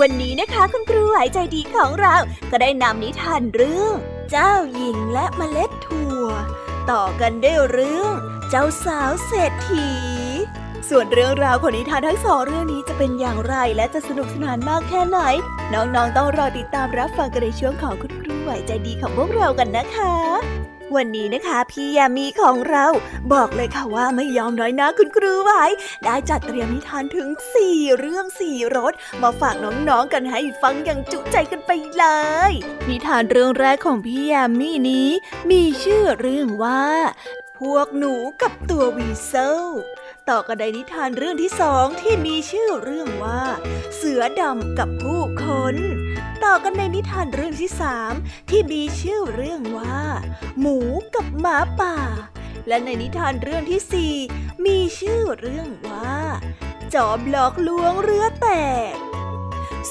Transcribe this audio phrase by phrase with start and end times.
[0.00, 2.14] วันนี้นะคะคุณครูไหวใจดีของเรา
[2.50, 3.94] ก็ได้นำนิทานเรื่อง
[4.30, 6.26] เจ้าหญิงและเมล็ดถั่ว
[6.90, 8.12] ต่อกันด้วยเรื่อง
[8.50, 9.88] เจ้าสาวเศรษฐี
[10.88, 15.18] ส่วนเรื่องราวของนิทานทั้งสองเรื่องนี้จะเป็นอย่างไรและจะสนุกสนานมากแค่ไหน
[15.72, 22.86] น้องๆต้องรอติดตามรับฟังกันในช่วงของคุณครูไหวใจดีของพวกเรากันนะคะ วันนี้นะคะพี่ยามีของเรา
[23.32, 25.64] บอกเลยค่ะว่าไม่ยอมน้อยนะคุณครูไว้
[26.04, 27.28] ได้จัดเตรียมนิทานถึง
[27.64, 32.04] 4 เรื่อง 4รสมาฝากน้องๆกันให้ฟังอย่างจุใจกันไปเล
[32.50, 32.52] ย
[32.88, 35.10] นิทานเรื่องแรกของพี่ยามีนี้
[35.50, 36.84] มีชื่อเรื่องว่า
[37.58, 39.62] พวกหนูกับตัววีเซล
[40.30, 43.42] ต่อกันในนิทานเรื่องที่สองที่มีชื่อเรื่องว่า
[43.96, 45.76] เสือดำกับผู้คน
[46.44, 48.12] ต่อกันในนิทานเรื่องที่สาม
[48.50, 50.00] ที่มีชื่อเรื่องว่า
[50.60, 50.78] หมู
[51.14, 51.96] กับหมาป่า
[52.68, 54.14] และในนิทานเรื่องที่สี่
[54.66, 56.16] มีชื่อเรื่องว่า
[56.94, 58.48] จอมหลอกลวงเรือแต
[58.92, 58.94] ก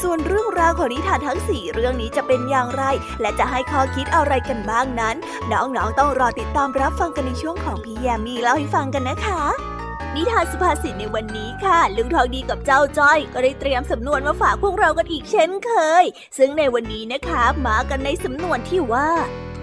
[0.01, 2.83] ส่วนเรื่องราวของนิทานทั้งสี่เรื่องนี้จะเป็นอย่างไร
[3.21, 5.15] และจะให้ข้อคิดอะไรกันบ้างนั้น
[5.51, 9.76] น้องๆต้องรอติดตามรับฟังกันในช่วงของพี่แยมมีเล่าให้ฟังกันนะคะ
[10.15, 15.71] นิทานสุภาษิตในวันนี้ค่ะ ลุงทองดีกับเจ้าจ้อย ก็ได้เตรียมสำนวนมาฝากพวกเรากันอีกเช่นเค
[16.03, 16.05] ย
[16.37, 19.09] ซึ่งในวันนี้นะคะมากันในสำนวนที่ว่า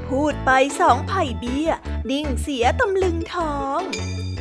[0.09, 0.51] พูดไป
[0.81, 1.71] สองไผ่เบี้ย
[2.11, 3.81] นิ่งเสียตำลึงทอง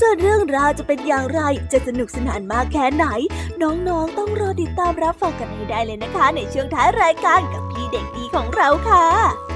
[0.00, 1.40] ส่วนเรื่องราวจะเป็นอย่างไร
[1.72, 3.06] จะสนุกสนานมากแค่ไหน
[3.62, 9.55] น้องๆ ต้องรอติดตามรับฟังกันให้ได้เลยนะคะ ในช่วงท้ายรายการกับพี่เด็กดีของเราค่ะ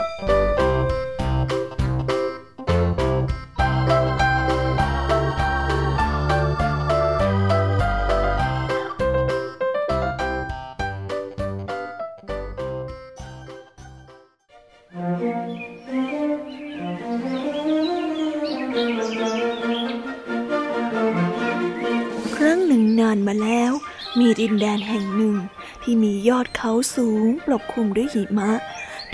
[24.21, 25.35] มีดินแดนแห่งหนึ่ง
[25.83, 28.51] ที่มียอดเขาสูงปกคลุมด้วยหิมะ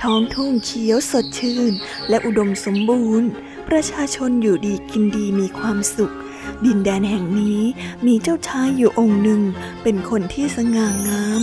[0.02, 1.74] ท้องทุ่งเขียวสดชื่น
[2.10, 3.30] และอุดมสมบูรณ์
[3.70, 6.14] ประชาชนอยู่ดีกินดีมีความสุข
[6.66, 7.62] ดินแดนแห่งนี้
[8.06, 9.42] มีเจ้าชายอยู่องค์หนึ่ง
[9.84, 11.42] เป็นคนที่สง่างาม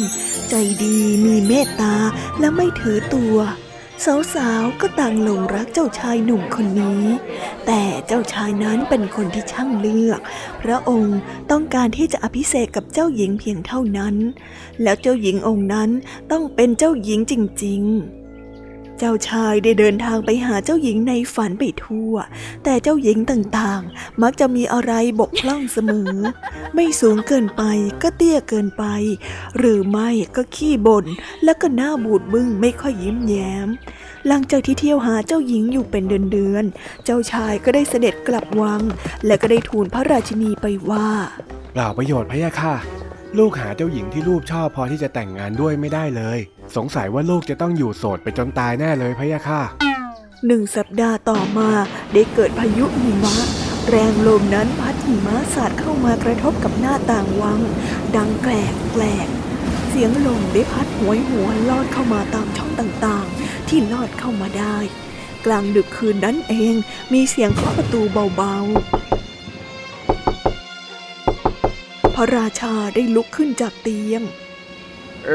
[0.49, 1.95] ใจดีมีเมตตา
[2.41, 3.37] และไม่ถือตัว
[4.03, 7.05] สาวๆ ก็ต่างหลงรักเจ้าชายหนุ่มคนนี้
[7.67, 10.21] แต่เจ้าชายนั้นเป็นคนที่ช่างเลือก
[10.63, 11.19] พระองค์
[11.51, 14.15] ต้องการที่จะอภิเษกกับเจ้าหญิงเพียงเท่านั้น
[14.83, 15.91] แล้วเจ้าหญิงองค์นั้น
[16.33, 18.24] ต้องเป็นเจ้าหญิงจริง ๆ
[18.99, 22.15] เจ้าชายได้เดินทางไปหาเจ้าหญิงในฝันไปทั่ว
[22.65, 26.13] แต่เจ้าหญิงต่างๆ มักจะมีอะไรบกพร่องเสมอ
[26.75, 27.63] ไม่สูงเกินไป
[28.03, 28.85] ก็เตี้ยเกินไป
[29.59, 31.07] หรือไม่ก็ขี้บ่น
[31.45, 33.69] แล้วก็หน้าบูดบึ้งไม่ค่อยยิ้มแย้ม
[34.27, 38.83] หลังจากที่เที่ยวหาเจ้าหญิงอยู่เป็นเดือนๆ เจ้าชายก็ได้เสด็จกลับวัง
[39.27, 41.09] และก็ได้ทูลพระราชินีไปว่า
[41.73, 42.75] เปล่าประโยชน์พะยะค่ะ
[43.39, 46.39] ลูกหาเจ้าหญิงที่ลูกชอบพอที่จะแต่งงานด้วยไม่ได้เลย
[46.77, 49.63] สงสัยว่าลูกจะต้องอยู่โสดไปจนตายแน่เลยพะยะค่ะ
[50.47, 51.71] หนึ่งสัปดาห์ต่อมา
[52.13, 53.37] ได้เกิดพายุหิมะ
[53.89, 57.61] แรงลมนั้นพัดหิมะสาดเข้ามากระทบกับหน้าต่างวัง
[58.17, 59.29] ดังแกลกแกลก
[59.89, 64.77] เสียงลมได้พัดหวยหัวลอดเข้ามาตามช่องต่างๆ ที่ลอดเข้ามาได้
[65.47, 66.75] กลางดึกคืนนั้นเอง
[67.13, 68.01] มีเสียงเคาะประตู
[68.37, 68.65] เบาๆ
[72.15, 74.23] พระราชาได้ลุกขึ้นจากเตียง
[75.27, 75.31] เอ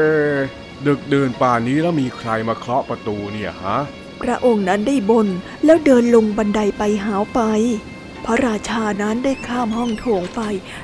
[0.86, 3.78] ดึกเดินป่านนี้แล้วมีใครมาเคาะประตูเนี่ยฮะ
[4.22, 5.28] พระองค์นั้นได้บน
[5.64, 7.40] แล้วเดินลงบันไดไปหาวไป
[8.24, 10.40] พระราชานั้นได้ข้ามห้องโถงไป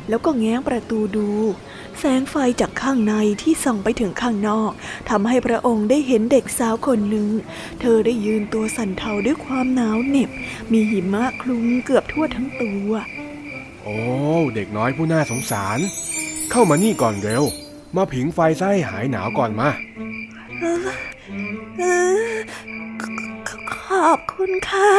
[0.09, 1.31] แล้วก็แง้มประตูดู
[1.99, 4.71] แสงไฟจากข้างในที่ส่องไปถึงข้างนอก
[5.11, 7.29] ทำให้พระองค์ได้เห็นเด็กสาวคนหนึ่ง
[7.81, 10.31] เธอได้ยืนตัวสั่นเทาด้วยความหนาวเหน็บ
[10.73, 12.91] มีหิมะคลุมเกือบทั่วทั้งตัว
[13.83, 13.97] โอ้
[14.55, 15.79] เด็กน้อยผู้น่าสงสาร
[16.51, 17.45] เข้ามานี่ก่อนเร็ว
[17.97, 19.69] มาผิงไฟซะให้หายหนาวก่อนมา
[23.83, 24.91] ขอบคุณค่ะ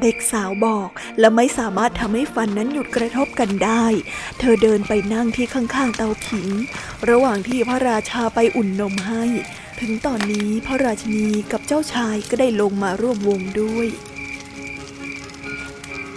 [0.00, 3.84] เด็กสาวบอกและไม่สามารถทำให้ฟันนั้นหยุดกระทบกันได้
[4.38, 6.48] เธอเดินไปนั่งที่ข้างๆเตาผิง
[7.10, 9.24] ระหว่างที่พระราชาไปอุ่นนมให้
[9.80, 13.88] ถึงตอนนี้พระราชินีกับเจ้าชายก็ได้ลงมาร่วมวงด้วย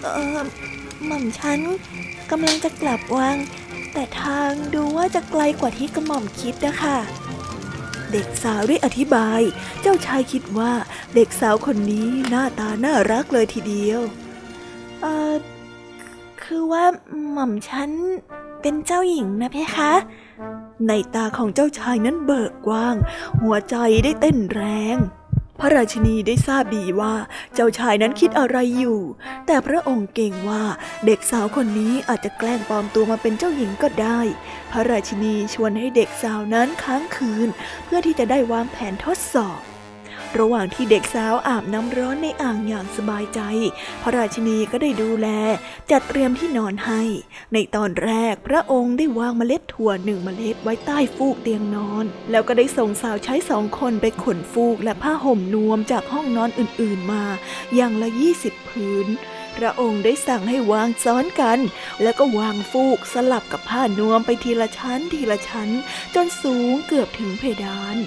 [0.02, 0.06] เอ
[0.36, 0.38] อ
[1.06, 1.60] หม่อมฉัน
[2.30, 3.36] กำลังจะกลับวัง
[3.98, 6.96] แต่ทางดูว่าจะไกลกว่าที่กระหม่อมคิดนะคะ
[8.12, 9.40] เด็กสาวได้อธิบาย
[9.80, 10.72] เจ้าชายคิดว่า
[11.14, 14.00] เด็กสาวคนนี้หน้าตาน่ารักเลยทีเดียว
[15.00, 15.34] เออ
[16.42, 16.84] คือว่า
[17.32, 17.90] หม่อมฉัน
[18.62, 19.92] เป็นเจ้าหญิงนะเพคะ
[20.86, 22.96] ในตาของเจ้าชายนั้นเบิกกว้าง
[23.42, 24.62] หัวใจได้เต้นแร
[24.94, 24.96] ง
[25.60, 27.14] พระราชินีได้ทราบดีว่า
[27.54, 29.00] เจ้าชายนั้นคิดอะไรอยู่
[29.46, 30.62] แต่พระองค์เก่งว่า
[31.06, 34.20] เด็กสาวคนนี้อาจจะแกล้งปลอมตัวมาเป็นเจ้าหญิงก็ได้
[34.72, 37.48] พระราชินีชวนให้เด็กสาวนั้นค้างคืน
[37.84, 39.60] เพื่อที่จะได้วางแผนทดสอบ
[40.38, 43.40] ระหว่างที่เด็กสาวอาบน้ำร้อนในอ่างอย่างสบายใจ
[44.02, 45.28] พระราชินีก็ได้ดูแล
[45.90, 47.02] จัดเตรียมที่นอนให้
[47.52, 57.24] ในตอนแรกพระองค์ได้วางเมล็ดถั่วหนึ่งเมล็ดไว้ใต้ฟูกเตียงนอน แล้วก็ได้ส่งสาวใช้สองคนไปขนฟูกและผ้าห่มนวมจากห้องนอนอื่นๆมา
[57.74, 59.06] อย่างละยี่สิบพื้น
[59.56, 61.58] พระองค์ได้สั่งให้วางซ้อนกัน
[62.02, 65.68] แล้วก็วางฟูกสลับกับผ้านวมไปทีละชั้นทีละชั้น
[66.14, 67.98] จนสูงเกือบถึงเพดาน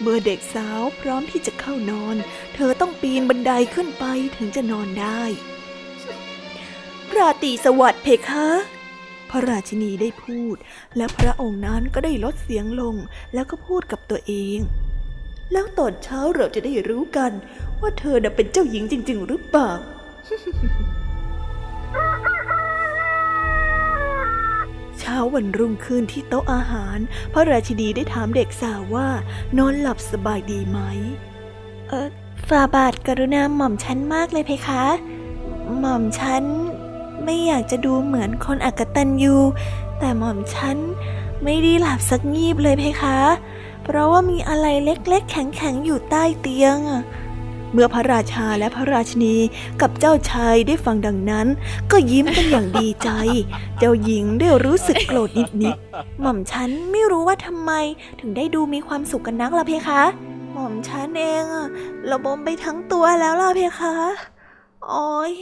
[0.00, 2.16] เมื่อเด็กสาวพร้อมที่จะเข้านอน
[2.54, 4.04] เธอต้องปีนบันไดขึ้นไป
[4.36, 5.22] ถึงจะนอนได้
[7.08, 8.46] พราตรีสวัสดิ์เพคะ
[9.30, 10.56] พระราชินีได้พูด
[10.96, 12.94] และพระองค์นั้นก็ได้ลดเสียงลง
[13.34, 14.58] แล้วก็พูดกับตัวเอง
[15.52, 17.32] แล้วตอนเช้าเราจะได้รู้กัน
[17.80, 19.70] ว่าเธอน่ะเป็นเจ้าหญิงจริง ๆ หรือเปล่า
[25.04, 26.98] ช้าวันรุ่งขึ้นที่โต๊ะอาหาร
[27.32, 29.08] พระราชินีได้ถามเด็กสาวว่า
[29.58, 30.78] นอนหลับสบายดีไหม
[31.88, 32.08] เออ
[32.48, 34.84] ฟาบาทกรุณาหม่อมฉันมากเลยเพคะ
[35.78, 36.44] หม่อมฉัน
[37.24, 39.36] ไม่อยากจะดูเหมือนคนอักตันยู
[39.98, 40.76] แต่หม่อมฉัน
[41.44, 43.18] ไม่ได้หลับสักงีบเลยเพคะ
[43.84, 46.78] เพราะว่ามีอะไรเล็กๆ แข็งๆ อยู่ใต้เตียง
[47.74, 49.36] เมื่อพระราชาและพระราชนี
[49.80, 51.46] กับเจ้าชายได้ฟังดังนั้น
[51.92, 53.10] ก็ยิ้มกันอย่างดีใจ
[53.78, 55.30] เจ้าหญิงได้รู้สึกโกรธ
[55.62, 57.72] นิดๆหม่อมฉันไม่รู้ว่าทำไม
[58.20, 60.02] ถึงได้ดูมีความสุขกันนักล่ะเพคะ
[60.52, 61.68] หม่อมฉันเองอะ
[62.10, 63.94] ระบมไปทั้งตัวแล้วล่ะเพคะ
[64.86, 65.32] โอ้ย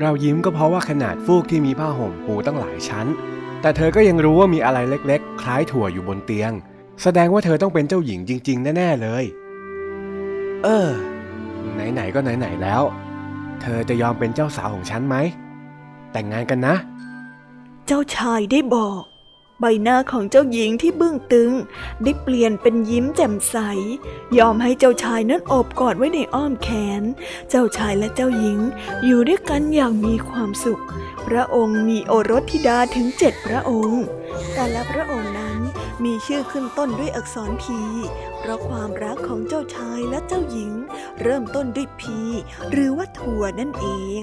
[0.00, 3.06] เรายิ้มก็เพราะว่าขนาดฟูกที่มีผ้าห่มปูตั้งหลายชั้น
[3.62, 6.52] แต่เธอก็ยังรู้ว่ามีอะไรเล็กๆ คล้ายถั่วอยู่บนเตียง
[7.02, 9.24] แสดงว่าเธอต้องเป็นเจ้าหญิงจริง ๆ แน่ ๆ เลย
[10.64, 10.88] เออ
[11.74, 12.82] ไหนๆก็ไหนๆแล้ว
[13.60, 15.16] เธอจะยอมเป็นเจ้าสาวของฉันไหม
[16.12, 16.74] แต่งงานกันนะ
[17.86, 19.02] เจ้าชายได้บอก
[19.60, 21.52] ใบหน้าของเจ้าหญิงที่บึ้งตึง
[22.02, 23.56] ได้เปลี่ยนเป็นยิ้มแจ่มใส
[24.38, 26.68] ยอมให้เจ้าชายนั้นโอบกอดไว้ในอ้อมแข
[27.00, 27.02] น
[27.50, 28.58] เจ้าชายและเจ้าหญิง
[29.04, 30.82] อยู่ด้วยกันอย่างมีความสุข
[31.26, 34.02] พระองค์มีโอรสธิดาถึงเจ็ดพระองค์
[34.54, 35.39] แต่ละพระองค์นั้น
[36.04, 37.78] มีชื่อขึ้นต้นด้วยอักษรพี
[38.38, 40.72] เพราะความรักของเจ้าชายและเจ้าหญิง
[41.22, 42.18] เริ่มต้นด้วยพี
[42.70, 43.86] หรือว่าถั่วนั่นเอ
[44.20, 44.22] ง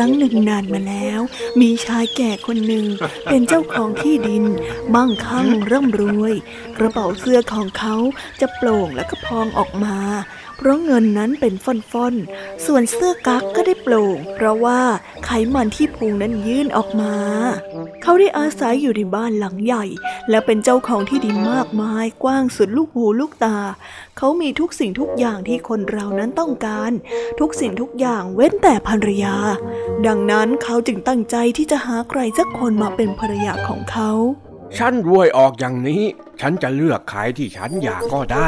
[0.00, 1.20] รั้งหนึ่งนานมาแล้ว
[1.60, 2.86] มีชายแก่คนหนึ่ง
[3.30, 4.44] เป็นเจ้าของที่ดิน
[4.94, 6.34] มั่งคั่งร่ำรวย
[6.76, 7.94] กระเป๋าเสื้อของเขา
[8.40, 9.96] จะโปร่งและก็พองออกมา
[10.62, 14.80] เพราะเงินนั้นเป็นฟ่อนๆ ส่วนเสื้อกั๊กก็ได้โปร่ง เพราะว่า
[15.24, 17.14] ไขมันที่พุงนั้นยื่นออกมา
[18.02, 19.84] เขาได้อาศัยอยู่ในบ้านหลังใหญ่
[20.30, 23.58] และเป็นเจ้าของที่ดินมากมาย กว้างสุดลูกหูลูกตา
[24.18, 26.92] เขามีทุกสิ่งทุกอย่างที่คนเรานั้นต้องการ
[27.40, 29.36] ทุกสิ่งทุกอย่างเว้นแต่ภรรยา
[30.06, 34.12] ดังนั้นเขาจึงตั้งใจที่จะหาใครสักคนมาเป็นภรรยาของเขา
[34.78, 36.02] ฉันรวยออกอย่างนี้
[36.40, 38.46] ฉันจะเลือกใครที่ฉันอยากก็ได้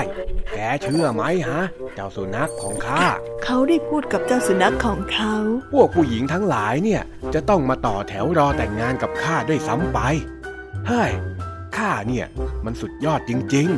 [0.55, 1.61] แกเชื่อไหมฮะ
[1.95, 3.05] เจ้าสุนัขของข้า
[3.45, 5.35] เขาได้พูดกับเจ้าสุนัขของเขา
[5.73, 7.03] พวกผู้หญิงทั้งหลายเนี่ย
[7.35, 9.99] จะต้องมาต่อแถวรอแต่งงานกับข้าด้วยซ้ำไป
[10.89, 11.11] เฮ้ย
[11.77, 12.27] ข้าเนี่ย
[12.65, 13.71] มันสุดยอดจริง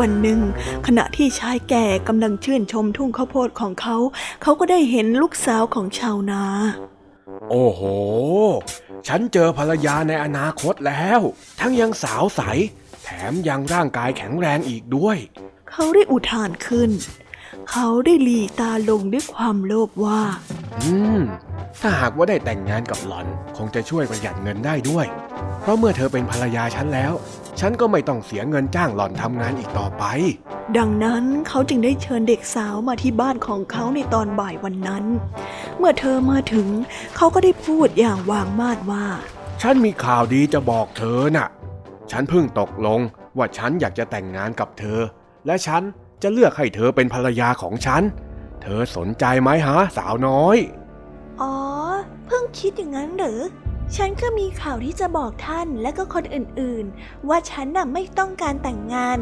[0.00, 0.40] วันหนึ่ง
[0.86, 3.96] ขณะที่ชายแก่กำลังชื่นชมทุ่งข้าวโพดของเขา
[4.42, 6.91] เขาก็ได้เห็นลูกสาวของชาวนาๆ
[7.50, 7.82] โอ้โห
[9.08, 11.20] ฉันเจอภรรยาในอนาคตแล้ว
[11.60, 12.40] ทั้งยังสาวใส
[13.04, 15.16] แถมยังร่างกายแข็งแรงอีกด้วย
[15.70, 16.90] เขาได้อุทานขึ้น
[17.70, 20.20] เขาได้หลีตาลงด้วยความโลภว่า
[20.84, 21.20] อืม
[21.82, 25.06] ถ้าหากว่าได้แต่งงานกับหล่อน คงจะช่วยประหยัดเงินได้ด้วย
[25.60, 27.12] เพราะเมื่อเธอเป็นภรรยาฉันแล้ว
[27.60, 30.04] ฉันก็ไม่ต้องเสียเงินจ้างหล่อนทำงานอีกต่อไป
[30.78, 35.04] ดังนั้นเขาจึงได้เชิญเด็กสาวมาที่บ้านของเขาในตอนบ่ายวันนั้น
[35.78, 36.68] เมื่อเธอมาถึง
[37.16, 39.06] เขาก็ได้พูดอย่างวางมาดว่า
[39.62, 41.48] ฉันมีข่าวดีจะบอกเธอน่ะ
[42.10, 43.00] ฉันเพิ่งตกลง
[43.36, 45.00] ว่าฉันอยากจะแต่งงานกับเธอ
[45.46, 45.82] และฉัน
[46.22, 48.02] จะเลือกให้เธอเป็นภรรยาของฉัน
[48.62, 50.56] เธอสนใจไหมฮะสาวน้อย
[51.40, 51.54] อ๋อ
[52.26, 53.42] เพิ่งคิดอย่างนั้นเหรอ
[53.96, 59.18] ฉันก็มีข่าวที่จะบอกท่านและก็คนอื่นๆ ว่าฉันน่ะไม่ต้องการแต่งงาน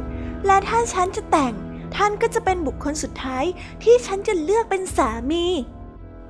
[0.46, 1.54] และถ้าฉันจะแต่ง
[1.96, 3.44] ท่านก็จะเป็นบุคคลสุดท้าย
[3.82, 5.46] ที่ฉันจะเลือกเป็นสามี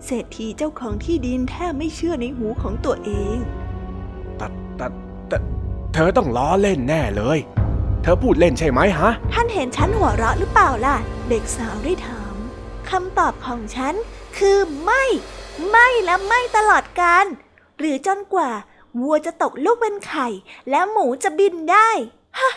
[0.05, 3.39] เศรษฐีเจ้าของที่ดินแทบไม่เชื่อในหูของตัวเอง
[4.37, 4.47] แต่
[4.77, 4.87] แต่
[5.29, 5.37] แต่
[5.95, 7.39] เธอต้องล้อเล่นแน่เลย
[8.03, 10.97] เธอพูดเล่นใช่ไหมฮะ ท่านเห็นฉันหัวเราะหรือเปล่าล่ะ
[11.29, 12.35] เด็กสาวได้ถาม
[12.91, 13.95] คำตอบของฉัน
[14.39, 15.05] คือไม่
[15.71, 17.27] ไม่และไม่ตลอดกาล
[17.79, 18.51] หรือจนกว่า
[19.01, 20.29] วัวจะตกลูกเป็นไข่
[20.71, 21.91] และหมูจะบินได้
[22.39, 22.51] ฮะ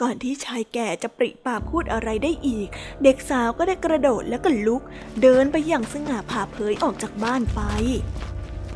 [0.00, 2.68] ก่อนที่ชายแก่จะปริปากพูดอะไรได้อีก
[3.02, 4.82] เด็กสาวก็ได้กระโดดแล้วก็ลุก
[5.22, 7.60] เดินไปอย่างสง่าผ่าเผยออกจากบ้านไป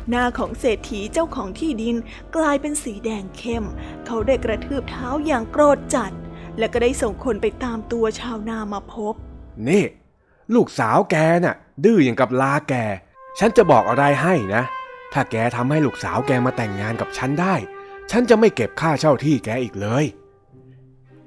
[0.09, 1.95] หน้าของเศรษฐีเจ้าของที่ดิน
[2.35, 3.65] กลายเป็นสีแดงเข้ม
[4.05, 6.11] เขาได้กระทืบเท้าอย่างโกรธจัด
[6.57, 9.13] และก็ได้ส่งคนไปตามตัวชาวนามาพบ
[9.67, 9.83] นี่
[10.53, 12.73] ลูกสาวแกน่ะ ดื้ออย่างกับลาแก
[13.39, 14.63] ฉันจะบอกอะไรให้นะ
[15.13, 17.55] ถ้าแกทำให้ลูกสาวแกมาแต่งงานกับฉันได้
[18.11, 20.05] ฉันจะไม่เก็บค่าเช่าที่แกอีกเลย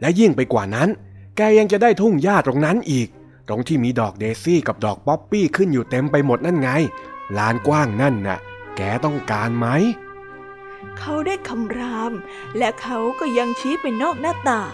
[0.01, 0.89] และยิ่งไปกว่านั้น
[1.37, 3.09] แกยังจะได้ทุ่งหญ้าตรงนั้นอีก
[3.49, 6.71] ตรงที่มีดอกเดซี่กับดอกป๊อปปี้ขึ้นอยู่เต็มไปหมดนั่นไง
[7.39, 8.39] ลานกว้างนั่นน่ะ
[8.77, 9.67] แกต้องการไหม
[10.99, 12.13] เขาได้คำราม
[12.59, 14.73] และเขาก็ยังชี้ไปนอกหน้าต่าง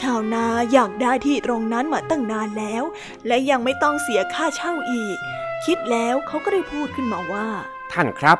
[0.00, 2.82] ชาวนาอยากได้ที่ตรงนั้นมาตั้งนานแล้ว
[3.26, 5.16] และยังไม่ต้องเสียค่าเช่าอีก
[5.64, 7.46] คิดแล้วเขาก็ได้พูดขึ้นมาว่า
[7.92, 8.38] ท่านครับ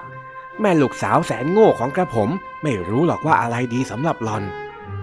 [0.61, 2.29] แม่ลูกสาวแสนโง่ของกระผม
[2.63, 4.45] ไม่รู้หรอกว่าอะไรดีสำหรับหลอน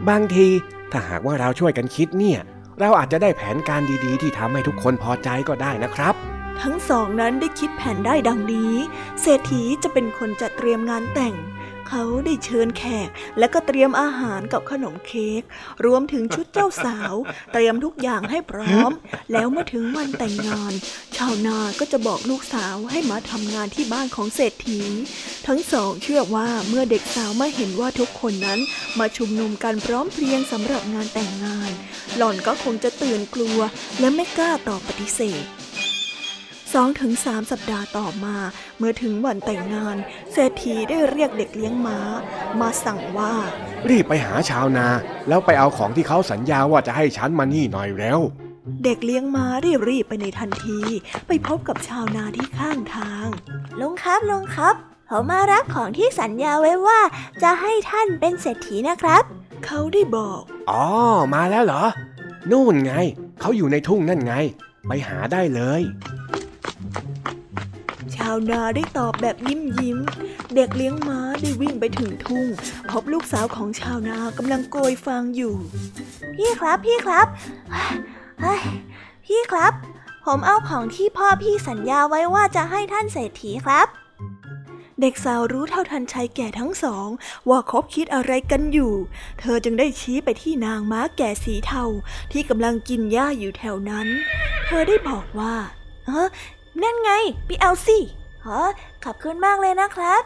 [0.10, 0.48] บางที
[0.92, 2.40] ถ้าหากว่าเราช่วยกันคิดเนี่ย
[2.80, 6.16] เราอาจจะได้แผนการดีๆ ที่ทำให้ทุกคนพอใจก็ได้นะครับ
[6.62, 8.74] ทั้งสองนั้นได้คิดแผนได้ดังนี้
[9.22, 11.36] เศรษฐีจะเป็นคนจัดเตรียมงานแต่ง
[11.90, 15.42] เขาได้เชิญแขก และก็เตรียมอาหารกับขนมเค้ก
[15.86, 17.14] รวมถึงชุดเจ้าสาว
[17.54, 18.92] เตรียมทุกอย่างให้พร้อม
[19.32, 20.74] แล้วเมื่อถึงวันแต่งงาน
[21.18, 24.80] ชาวนาก็จะบอกลูกสาวให้มาทำงานที่บ้านของเศรษฐี
[25.48, 28.60] ทั้งสองเชื่อว่าเมื่อเด็กสาวมาเห็นว่าทุกคนนั้น
[29.00, 31.72] มาชุมนุมกันพร้อมเพรียงสำหรับงานแต่งงาน
[32.18, 33.60] หล่อนก็คงจะตื่นกลัว
[34.00, 35.46] และไม่กล้าตอบปฏิเสธ
[36.74, 38.38] สองถึงสามสัปดาห์ต่อมา
[38.78, 39.98] เมื่อถึงวันแต่งงาน
[40.32, 42.00] เศรษฐีได้เรียกเด็กเลี้ยงม้า
[42.60, 43.34] มาสั่งว่า
[43.90, 44.88] รีบไปหาชาวนา
[45.28, 48.20] แล้วไปเอาของที่เขาสัญญาว่าจะให้ฉันมานี่หน่อยเร็ว
[48.84, 50.80] เด็กเลี้ยงม้าได้รีบไปในทันที
[51.28, 53.28] ไปพบกับชาวนาที่ข้างทาง
[53.80, 54.76] ลุงครับลุงครับ
[55.10, 57.00] ผมมารับของที่สัญญาไว้ว่า
[57.44, 59.24] จะให้ท่านเป็นเศรษฐีนะครับ
[59.66, 60.86] เขาได้บอก อ๋อ
[61.34, 61.84] มาแล้วเหรอ
[62.52, 62.94] นู่นไง
[63.40, 64.34] เขาอยู่ในทุ่งนั่นไง
[64.88, 65.82] ไปหาได้เลย
[68.16, 69.98] ชาวนาได้ตอบแบบยิ้มยิ้ม
[70.56, 72.48] เด็กเลี้ยงม้าได้วิ่งไปถึงทุ่ง
[72.90, 75.56] พบลูกสาวของชาวนากำลังโกยฟางอยู่
[76.36, 77.28] พี่ครับพี่ครับ
[79.26, 79.74] พี่ครับ
[80.26, 83.88] ผมเอาของที่พ่อพี่สัญญาไว้ว่าจะให้ท่านเศรษฐีครับ
[85.02, 87.08] เด็กสาวรู้เท่าทันชายแก่ทั้งสอง
[87.50, 88.94] ว่าคบคิดอะไรกันอยู่
[89.40, 91.84] เธอจึงได้ชี้ไปที่นางม้าแก่สีเทา
[92.32, 94.08] ที่กำลังกินหญ้าอยู่แถวนั้น
[94.66, 95.54] เธอได้บอกว่า
[96.10, 96.30] เออ
[96.82, 97.12] นั่นไง
[97.46, 97.98] ไปเอาสิ
[98.42, 98.70] เออ
[99.04, 100.24] ขอบคุณมากเลยนะครับ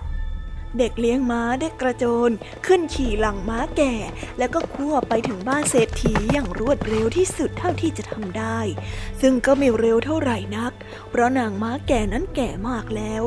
[0.78, 2.32] เด็กเลี้ยงม้าได้กระโจน
[2.66, 3.94] ขึ้นขี่หลังม้าแก่
[4.38, 8.60] แล้วก็คั่วไปถึงบ้านเศรษฐีอย่างรวดเร็วที่สุดเท่าที่จะทำได้
[9.22, 10.74] ซึ่งก็ไม่เร็วเท่าไหร่นัก
[11.10, 13.24] เพราะนางม้าแก่นั้นแก่มากแล้ว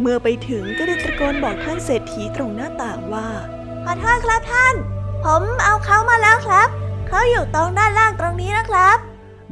[0.00, 3.28] เมื่อไปถึงก็ได้ตะโกนบอกท่านเศรษฐีตรงหน้าต่างว่า
[3.84, 4.74] ขอโทษครับท่าน
[5.24, 6.68] ผมเอาเขามาแล้วครับ
[7.08, 8.96] เขาอยู่ตรงด้านล่างตรงนี้นะครับ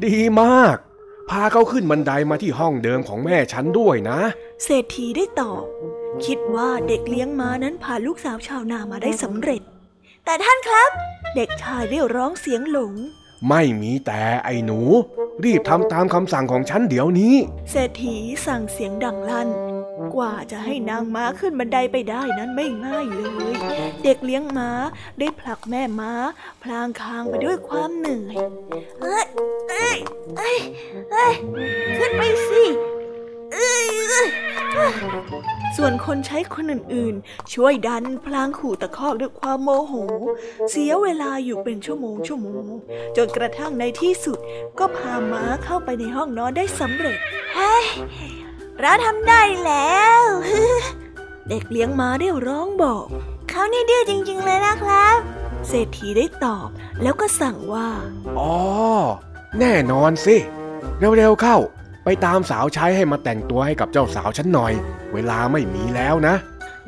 [0.05, 0.77] ดีมาก
[1.31, 4.21] พาเขาขึ้นบันไดมาที่ห้องเดิมของแม่ฉันด้วยนะ
[4.65, 5.65] เศรษฐีได้ตอบ
[6.25, 9.63] คิดว่าเด็กเลี้ยงม้านั้นพาลูกสาวชาวนามาได้สำเร็จ
[10.25, 10.91] แต่ท่านครับ
[11.37, 12.95] เด็กชายได้ร้องเสียงหลง
[13.49, 14.81] ไม่มีแต่ไอ้หนู
[15.45, 17.35] รีบทำตามคำสั่งของฉันเดี๋ยวนี้
[17.71, 19.49] เศรษฐีสั่งเสียงดังลั่น
[20.15, 23.21] กว่าจะให้นางม้าขึ้นบันไดไปได้นั้นไม่ง่ายเล
[23.53, 23.55] ย
[24.05, 24.71] เด็กเลี้ยงม้า
[25.19, 26.13] ได้ผลักแม่ม้า
[26.63, 28.37] พลางคางไปด้วยความเหนื่อย
[29.03, 29.27] เอ้ย
[29.71, 29.97] เอ้ย
[30.39, 30.59] เอ้ย
[31.13, 31.33] เอ้ย
[31.99, 32.65] ขึ้นไปสิ
[33.53, 34.29] เอ้ยเอ้ย
[35.77, 39.93] ส่วนคนใช้คนอื่นๆ ช่วยดันพลางขู่ตะคอกด้วยความโมโห
[40.71, 42.67] เสียเวลาอยู่เป็นชั่วโมงชั่วโมง
[43.17, 44.39] จนกระทั่งในที่สุด
[44.79, 47.19] ก็พาม้าเข้าไปในห้องนอนได้สำเร็จ
[47.55, 47.85] เฮ้ย
[48.83, 50.21] เราทำได้แล้ว
[51.49, 53.07] เด็กเลี้ยงม้าได้ร้องบอก
[53.49, 56.69] เขาเนี่ยดื้อจริง ๆ เลยนะครับเเศรษฐีได้ตอบ
[57.03, 57.89] แล้วก็สั่งว่า
[58.39, 58.55] อ๋อ
[59.61, 60.37] แน่นอนสิ
[61.17, 61.57] เร็ว ๆ เข้า
[62.05, 64.73] ไปตามสาวใช้ให้มาแต่งตัวให้กับเจ้าสาวฉันหน่อย
[65.13, 66.35] เวลาไม่มีแล้วนะ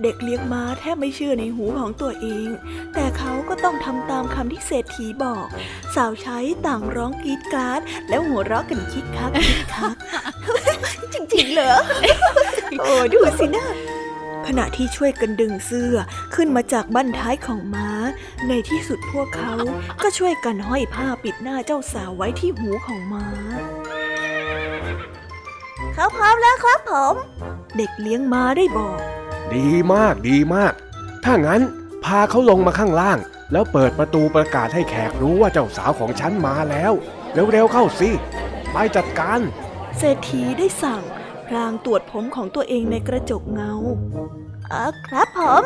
[0.03, 2.49] เด็กเลี้ยงม้าแทบไม่เชื่อในหูของตัวเอง
[2.95, 5.47] แต่เขาก็ต้องทำตามคำที่เศรษฐีบอก
[5.95, 9.97] สาวใช้ต่างร้องกรีดกราด แล้วหัวเราะกันคิกคักคิกคัก
[11.13, 11.75] จริงๆเหรอ
[12.81, 13.67] โอ้ดูสินะ
[14.47, 15.95] ขณะที่ช่วยกันดึงเสื้อ
[16.35, 17.91] ขึ้นมาจากบั้นท้ายของม้า
[18.49, 19.53] ในที่สุดพวกเขา
[20.03, 23.27] ก็ช่วยกันห้อยผ้าปิดหน้าเจ้าสาวไว้ที่หูของม้า
[25.95, 27.15] เขาพร้อมแล้วครับผม
[27.77, 28.99] เด็กเลี้ยงม้าได้บอก
[29.57, 30.73] ดีมากดีมาก
[31.25, 31.63] ถ้างั้น
[32.05, 33.19] พาเขาลงมาข้างล่าง
[33.53, 36.93] แล้วเปิดประตูประกาศให้แขกรู้ว่าเจ้าสาวของฉันมาแล้ว
[37.53, 38.11] เร็วๆเข้าสิ
[38.73, 39.41] ไปจัดการ
[39.99, 41.03] เศรษฐีได้สั่ง
[41.47, 43.73] พลางตรวจผมของตัวเองในกระจกเงา
[44.69, 45.63] เอ๋อครับผม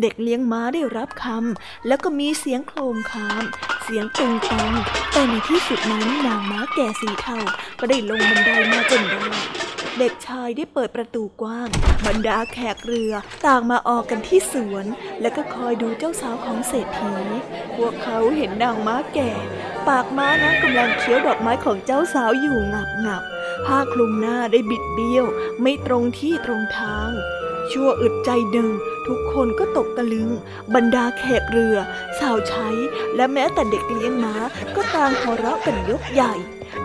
[0.00, 3.42] เด็กเลี้ยงม้าได้รับคำ แล้วก็มีเสียงโครมคาม
[3.82, 4.72] เสียงตุงตัง
[5.12, 7.38] แต่ในที่สุดนั้นนางม้าแก่สีเทา
[7.80, 9.24] ก็ได้ลงบันไดมาจนได้
[10.00, 11.68] เด็กชายได้เปิดประตูกว้าง
[12.06, 13.12] บรรดาแขกเรือ
[13.46, 14.86] ต่างมาออกกันที่สวน
[15.20, 17.14] แล้วก็คอยดูเจ้าสาวของเศรษฐี
[17.76, 19.30] พวกเขาเห็นนางม้าแก่
[19.88, 23.22] ปากม้านั้นกำลังเคี้ยวดอกไม้ของเจ้าสาวอยู่งับงับ
[23.66, 25.26] ผ้าคลุมหน้าได้บิดเบี้ยว
[25.62, 27.10] ไม่ตรงที่ตรงทาง
[27.72, 28.70] ชั่วอึดใจหนึ่ง
[29.06, 30.30] ทุกคนก็ตกตะลึง
[30.74, 31.76] บรรดาแขกเรือ
[32.18, 32.68] สาวใช้
[33.16, 34.34] และแม้แต่เด็กเลี้ยงม้า
[34.74, 36.34] ก็ต่างหัวเราะกันยกใหญ่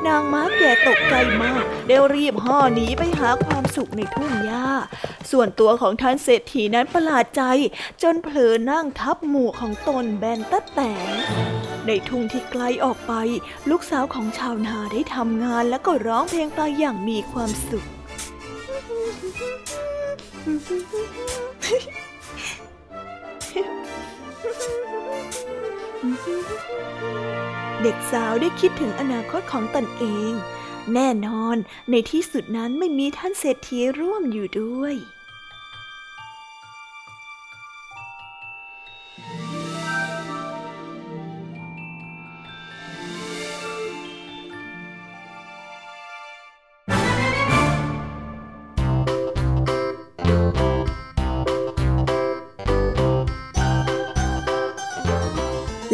[0.07, 4.67] นางม้าแก่ตกใจมากเดวรีบห่อหนีไปหาความสุขในทุ่งหญ้า
[5.31, 7.43] ส่วนตัวของท่านเศรษฐีนั้นประหลาดใจ
[8.03, 10.93] จนเผลอนั่งทับหมู่ของตนแบนตะแต่
[11.85, 13.13] ในทุ่งที่ไกลออกไป
[13.69, 17.85] ลูกสาวของชาวนาได้ทำงานแล้วก็ร้องเพลงไปอย่างมีความสุข
[27.81, 30.33] เด็กสาวได้คิดถึงอนาคตของตนเอง
[30.93, 31.57] แน่นอน
[31.91, 34.95] ในที่สุดนั้นไม่มีท่านเศรษฐีร่วมอยู่ด้วย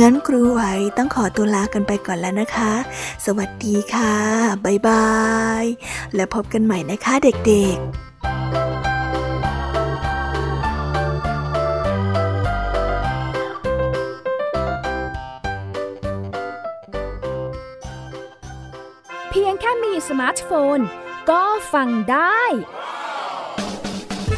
[0.00, 0.62] งั้นครูไหว
[0.96, 2.72] ต้องขอตัวลากันไปก่อนแล้วนะคะ
[3.26, 4.14] สวัสดีค่ะ
[4.64, 5.10] บ๊ายบา
[5.62, 5.64] ย
[6.14, 7.86] แล้วพบกันใหม่นะคะเด็กๆ
[19.30, 20.78] เพียงแค่มีสมาร์ทโฟน
[21.30, 21.42] ก็
[21.72, 22.42] ฟังได้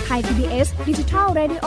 [0.05, 1.67] Thai PBS Digital Radio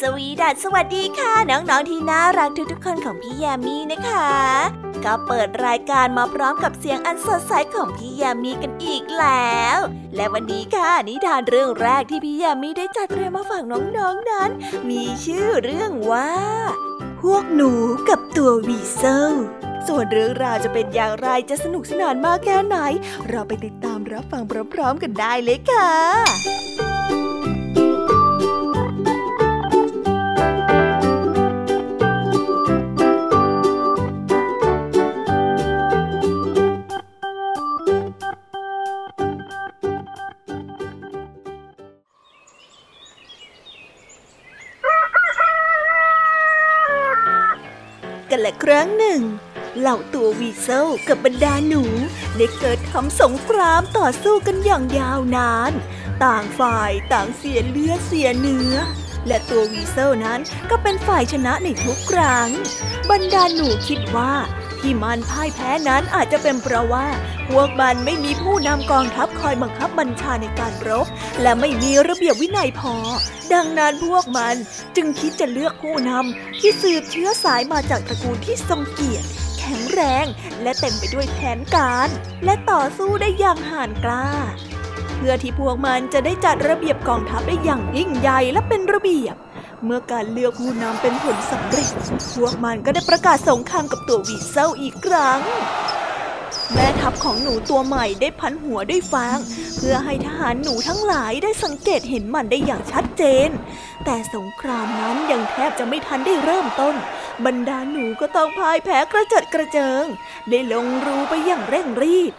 [0.00, 4.30] สวีดัสสวัสดีค่ะ น้องๆที่น่ารักทุกๆคนของพี่ยามีนะคะ
[5.04, 9.78] ก็เปิดรายการมาพร้อมกับเสียงอันสดใสของพี่ยามีกันอีกแล้ว
[10.14, 14.50] และวันนี้ค่ะนิทานเรื่องแรกที่พี่ยามีได้จัดเตรียมมาฝากน้องๆนนั้น
[14.90, 16.30] มีชื่อเรื่องว่า
[17.22, 17.72] พวกหนู
[18.08, 19.32] กับตัววีเซล
[19.86, 22.76] ส่วนเรื่องราวจะเป็นอย่างไรจะสนุกสนานมากแค่ไหน
[23.28, 24.42] เราไปติดตามรับฟัง
[24.74, 25.92] พร้อมๆกันได้เลยค่ะ
[49.82, 51.82] เหล่าตัววีเซลกับบรรดาหนู
[52.36, 55.72] ได้เกิดทำสงครามต่อสู้กันอย่างยาวนาน
[56.24, 58.74] ต่างฝ่ายต่างเสียเลือดเสียเนื้อ
[59.26, 60.40] และตัววีเซลนั้น
[60.70, 62.48] ก็เป็นฝ่ายชนะในทุกครั้ง
[63.10, 64.32] บรรดาหนูคิดว่า
[64.80, 67.06] ที่มันพ่ายแพ้นั้นอาจจะเป็นเพราะว่า
[67.48, 71.06] พวกมันไม่มีผู้นำกองทัพคอยบังคับบัญชาในการรบ
[71.42, 72.94] และไม่มีระเบียบวินัยพอ
[73.52, 74.54] ดังนั้นพวกมัน
[74.96, 79.28] จึงคิดจะเลือกผู้นำที่สืบเชื้อสายมาจากตระกูลที่ทรงเกียรติ
[79.62, 80.26] แข็งแรง
[80.62, 82.08] และเต็มไปด้วยแผนการ
[82.44, 84.28] และต่อสู้ได้อย่างห่านกล้า
[85.16, 89.36] เพื่อที่พวกมันจะได้จัดระเบียบกองทัพได้อย่างยิ่งใหญ่และเป็นระเบียบ
[89.84, 91.92] เมื่อการเลือกผู้นำเป็นผลสำเร็จ
[92.36, 95.40] พวกมันก็ได้ประกาศสงครามกับตัววีเซลอีกครั้ง
[96.72, 99.38] แม่ทัพของหนูตัวใหม่ได้พันหัวด้วยฟาง
[99.76, 103.50] เพื่อให้ทหารหนูทั้งหลายได้สังเกตเห็นมันได้อย่างชัดเจน
[104.04, 106.94] แต่สงครามนั้นยังแทบจะไม่ทันได้เริ่มต้น
[107.46, 110.04] บรรดาหนูก็ต้องพ่ายแพ้กระเจิดกระเจิง
[110.50, 112.32] ได้ลงรูไปอย่างเร่งรีบ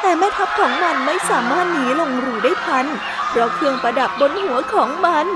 [0.00, 2.86] แต่แม่ทัพของมันไม่สามารถหนีลงรูได้ทัน
[3.28, 5.26] เพราะเครื่องประดับบนหัวของมัน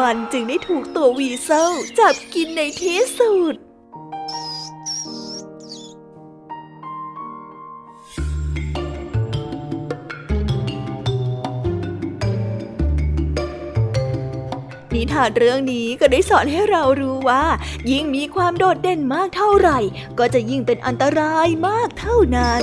[0.00, 3.67] มันจึงได้ถูกตัววีเซลจับกินในที่สุด
[14.98, 17.44] นิทานเรื่องนี้ก็ได้สอนให้เรารู้ว่า
[17.90, 19.78] ยิ่งมีความโดดเด่นมากเท่าไหร่
[20.18, 22.62] ก็จะยิ่งเป็นอันตรายมากเท่านั้น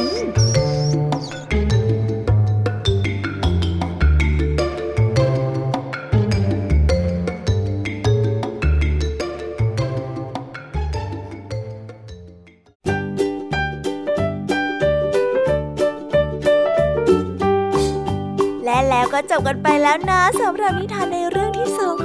[19.18, 22.05] ก็จบกันไปแล้วนะสำหรับนิทานในเรื่องที่สอง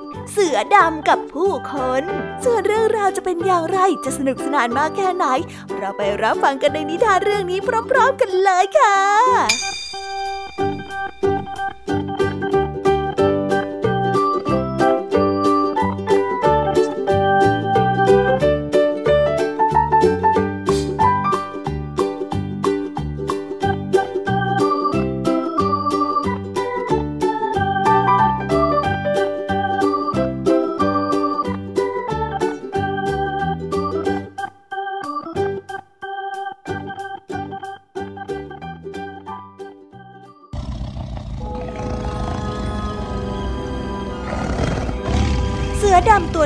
[0.31, 2.03] เสือดำกับผู้คน
[2.43, 5.25] ส่วนเรื่องราวจะเป็นอย่างไรจะสนุกสนานมากแค่ไหน
[5.77, 7.59] เราไปรับฟังกันในนิทานเรื่องนี้
[7.91, 9.80] พร้อม ๆ กันเลยค่ะ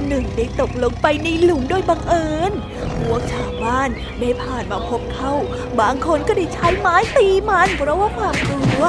[0.07, 2.51] หนึ่งได้ตกลงไปในหลุมโดยบังเอิญ
[2.99, 3.89] พวกชาวบ้าน
[4.19, 5.33] ได้ผ่านมาพบเข้า
[5.79, 8.83] บางคนก็ได้ใช้ไม้ตีมันเพราะว่าความกลัว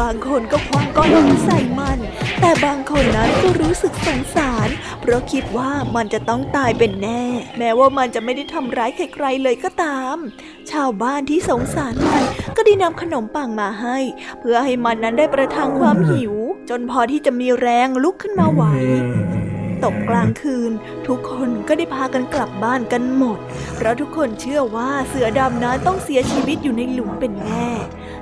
[0.00, 1.98] บางคนก็คว้างก้อนหินใส่มัน
[2.40, 4.68] แต่บางคนนั้นก็รู้สึกสงสาร
[5.00, 7.22] เพราะคิดว่ามันจะต้องตายเป็นแน่
[7.58, 10.16] แม้ว่ามันจะไม่ได้ทำร้ายใครๆเลยก็ตาม
[10.70, 12.22] ชาวบ้านที่สงสารมัน
[12.56, 13.98] ก็ได้นำขนมปังมาให้
[14.40, 16.34] เพื่อให้มันนั้นได้ประทังความหิว
[16.70, 18.62] จนพอที่จะมีแรงลุกขึ้นมาไหว
[19.84, 20.72] ตกกลางคืน
[21.06, 23.38] ทุกคนก็ได้พากันกลับบ้านกันหมด
[23.74, 27.68] เพราะทุกคนเชื่อว่าเสือดำนั้นต้องเสียชีวิตอยู่ในหลุมเป็นแน่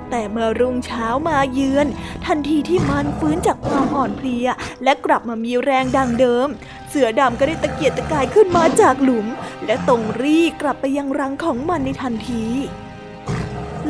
[0.09, 1.87] แต่เมื่อรุ่งเช้ามาเยือน
[2.25, 4.47] ทันทีที่มันฟื้นจากความอ่อนเพลีย
[4.83, 6.47] และกลับมามีแรงดังเดิม
[6.89, 9.27] เสือดำก็ได้ตะเกียกตะกายขึ้นมาจากหลุม
[9.65, 12.45] และตรงรีกลับไปยังรังของมันในทันที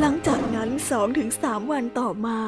[0.00, 2.38] หลังจากนั้นสองถึงสามวันต่อมา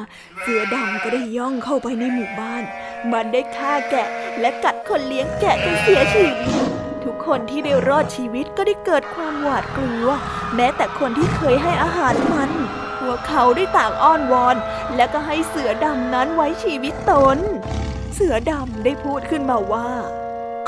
[0.41, 2.63] เสือดำก็ได้ย่องเข้าไปในหมู่บ้าน
[3.11, 4.07] มันได้ฆ่าแกะ
[4.39, 6.35] และกัดคนเลี้ยงแกะจนเสียชีวิต
[7.03, 10.07] ทุกคนที่ได้รอดชีวิตก็ได้เกิดความหวาดกลัว
[10.55, 12.51] แม้แต่คนที่เคยให้อาหารมัน
[12.99, 14.55] พวกเขาได้ต่างอ้อนวอน
[14.95, 17.37] และก็ให้เสือดำนั้นไว้ชีวิตตน
[18.13, 19.89] เสือดำได้พูดขึ้นมาว่า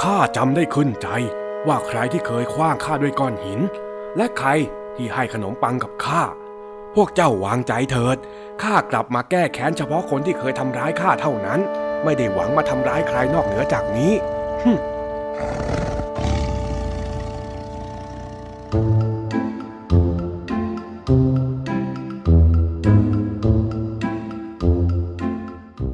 [0.01, 1.07] ข้าจำได้ขึ้นใจ
[1.67, 3.59] ว่าใครที่เคยคว้างข้าด้วยก้อนหิน
[4.17, 4.49] และใคร
[4.95, 6.23] ที่ให้ขนมปังกับข้า
[6.95, 8.17] พวกเจ้าวางใจเถิด
[8.63, 11.59] ข้ากลับมาแก้แค้นเฉพาะคนที่เคยทำร้ายข้าเท่านั้น
[12.03, 14.13] ไม่ได้หวังมาทำร้ายใครนอกเหนือจากนี้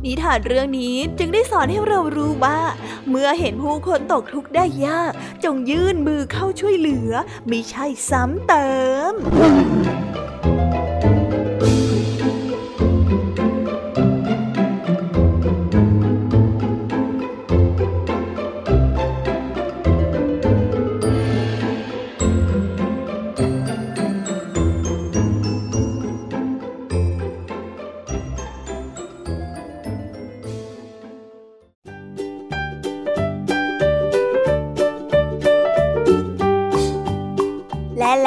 [0.06, 2.60] นิทานเรื่องนี้จึงได้สอนให้เรารู้ว่า
[3.10, 5.12] เมื่อเห็นผู้คนตกทุกข์ได้ยาก
[5.44, 7.12] จงยื่นมือเข้าช่วยเหลือ
[7.50, 8.70] มิใช่ซ้ำเติ
[9.12, 9.14] ม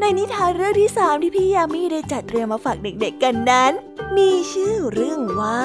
[0.00, 3.72] ในนิทานเรื่องที่สามที่พี่ยามีได้จัดเตรียมมาฝากเด็กๆกันนั้น
[4.16, 5.62] มีชื่อเรื่องว่า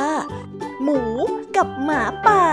[0.83, 0.99] หมู
[1.55, 2.43] กับหมาป่า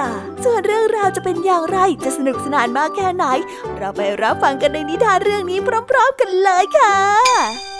[0.45, 3.25] ส่วนเรื่องราวจะเป็นอย่างไรจะสนุกสนานมากแค่ไหน
[3.77, 5.59] เราไปรับฟังกันในนิทานเรื่องนี้
[5.91, 7.72] พร้อม ๆ กันเลยค่ะ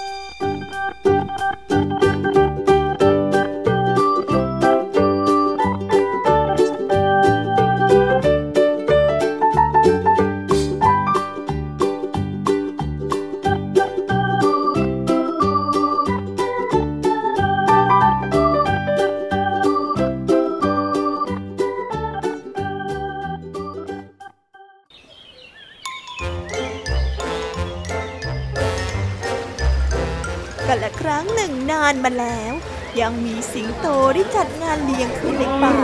[32.05, 32.53] มาแล้ว
[33.01, 35.77] ยังมีสิงโตได้จัดงานเลี้ยงขึ้นในป่า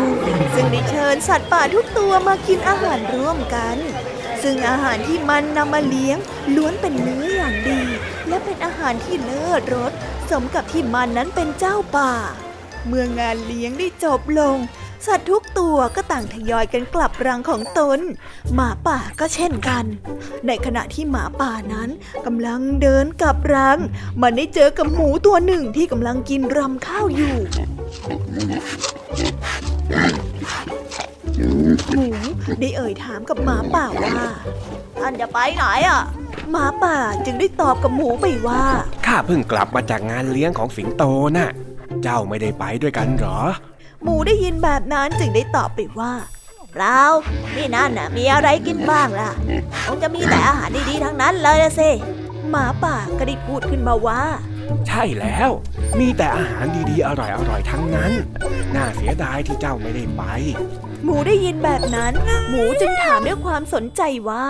[0.55, 3.79] ซึ่งได้เชิญสัตว์ป่าทุกตัวมากินอาหารร่วมกัน
[4.43, 6.19] ซึ่งอาหารที่มันนำมาเลี้ยง
[6.55, 7.83] ล้วนเป็นเนื้ออย่างดี
[8.29, 9.93] และเป็นอาหารที่เลิศรส
[10.31, 12.13] สมกับที่มันนั้นเป็นเจ้าป่า
[12.87, 14.57] เมื่องานเลี้ยงได้จบลง
[15.07, 18.01] สัตว์ทุกตัวก็ต่างทยอยกันกลับรังของตน
[18.55, 19.85] หมาป่าก็เช่นกัน
[20.47, 21.89] ในขณะที่หมาป่านั้น
[22.27, 23.79] กำลังเดินกลับรัง
[24.23, 27.37] มันได้เจอกับหมูตัวหนึ่งที่กำลังกินรำข้าวอยู่
[31.95, 32.09] หมู
[32.61, 34.19] ได้เอ่ยถามกับหมาป่าว่า
[35.01, 36.03] ท่านจะไปไหนอะ
[36.51, 38.65] หมาป่าจึงได้ตอบกับหมูไปว่า
[39.07, 41.05] ข้าเพิ่งกลับมาจากงานเลี้ยงของสิงโต
[41.37, 41.51] นะ่ะ
[42.03, 43.39] เจ้าไม่ได้ไปด้วยกันหรอ
[44.03, 46.13] หมูได้ยินแบบนั้นจึงได้ตอบไปว่า
[46.73, 47.01] เปล่า
[47.55, 49.31] ที่นั่นน่ะมีอะไรกินบ้างล่ะ
[49.87, 51.91] คงจะมีแต่อาหารดีๆทั้งนั้นเลยละสิ
[52.51, 54.23] หมาป่าก็ได้พูดขึ้นมาว่า
[54.89, 55.51] ใช่แล้ว
[55.99, 58.13] มีแต่อาหารดีๆ อร่อยๆทั้งนั้น
[58.75, 60.23] น่าเสียดายที่เจ้าไม่ได้ไป
[61.05, 62.13] หมูได้ยินแบบนั้น
[62.49, 64.45] หมูจึงถามด้วยความสนใจว่า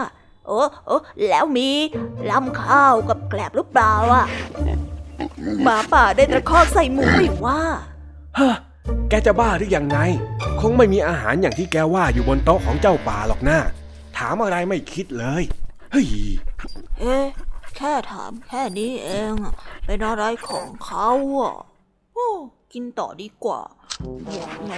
[0.46, 1.70] โอ้โอ้แล้วมี
[2.30, 4.26] ลำข้าวกับแกลบหรือเปล่าอะ
[5.62, 7.60] หมาป่าได้ตะคอกใส่หมูไปว่า
[8.38, 8.54] ฮะ
[9.08, 9.98] แกจะบ้าหรือยังไง
[10.60, 13.58] คงไม่มีอาหารอย่างที่แกว่าอยู่บนโต๊ะของเจ้าป่าหรอกนะ
[14.16, 15.42] ถามอะไรไม่คิดเลย
[15.92, 16.08] เฮ้ย
[17.00, 17.16] เอ๊
[17.76, 19.32] แค่ถามแค่นี้เอง
[19.86, 21.54] เป็นอะไรของเขาอะ
[22.72, 23.60] กินต่อดีกว่า
[24.24, 24.72] หมดไง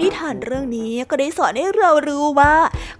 [0.00, 2.54] นิทานเรื่องนี้ก็ได้สอนให้เรารู้ว่า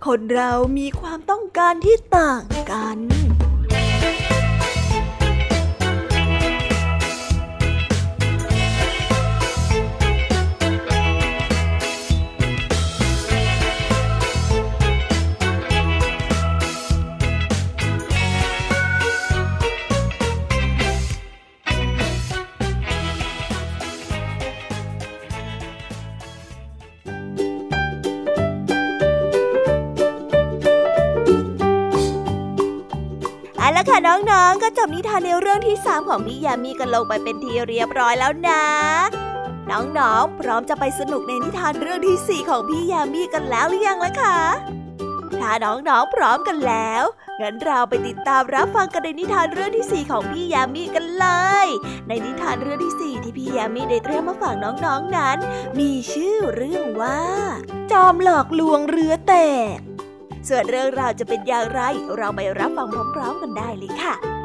[0.07, 2.99] คนเรามีความต้องการที่ต่างกัน
[33.79, 38.65] น้องๆ ก็จบนิทานในเรื่องที่สามของพี่ยามีกันลงไปเป็นทีเรียบร้อยแล้วนะ
[39.71, 44.39] น้องๆ พร้อมจะไปสนุกในนิทานเรื่องที่สี่ของพี่ยามีกันแล้วหรือยังล่ะคะ
[45.41, 47.05] ถ้าน้องๆ พร้อมกันแล้ว
[47.41, 51.27] งั้นเราไปติดตามรับฟังกันในนิทานเรื่องที่สี่ของพี่ยามีกันเล
[51.67, 51.69] ย
[52.09, 55.39] ในนิทานเรื่องที่สี่ที่พี่ยามีได้เตรียมมาฝากน้องๆนั้น
[55.79, 57.21] มีชื่อเรื่องว่า
[57.91, 59.35] จอมหลอกลวงเรือแต
[59.77, 59.79] ก
[60.49, 61.81] ส่วนเรื่องราวจะเป็นอย่างไร
[62.17, 64.38] เราไปรับฟังพร้อมๆกันได้เลยค่ะ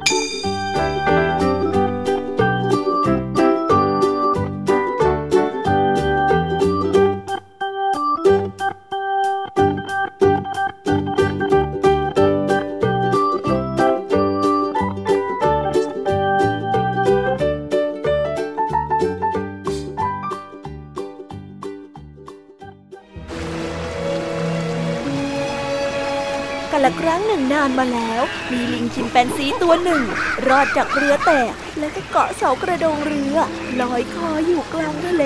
[27.63, 30.03] านมาแล้ว มีลิงชิมแปนซีตัวหนึ่ง
[30.47, 33.35] รอดจากเรือแตก และก็เกาะเสากระโดงเรือ
[33.81, 35.25] ลอยคออยู่กลางทะเล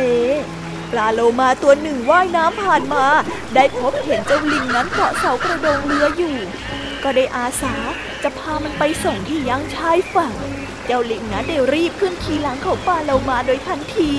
[0.91, 3.05] ปลาโลมาตัวหนึ่งว่ายน้ำผ่านมา
[3.55, 6.37] ได้พบเห็นเจ้าลิงนั้นเกาะเสากระโดงเรืออยู่
[7.03, 7.75] ก็ได้อาสา
[8.23, 10.33] จะพามันไปส่งที่ยังชายฝั่ง
[10.85, 14.13] เจ้าลิงนั้นได้รีบขึ้นขี่หลังของปลาโลมาโดยทันที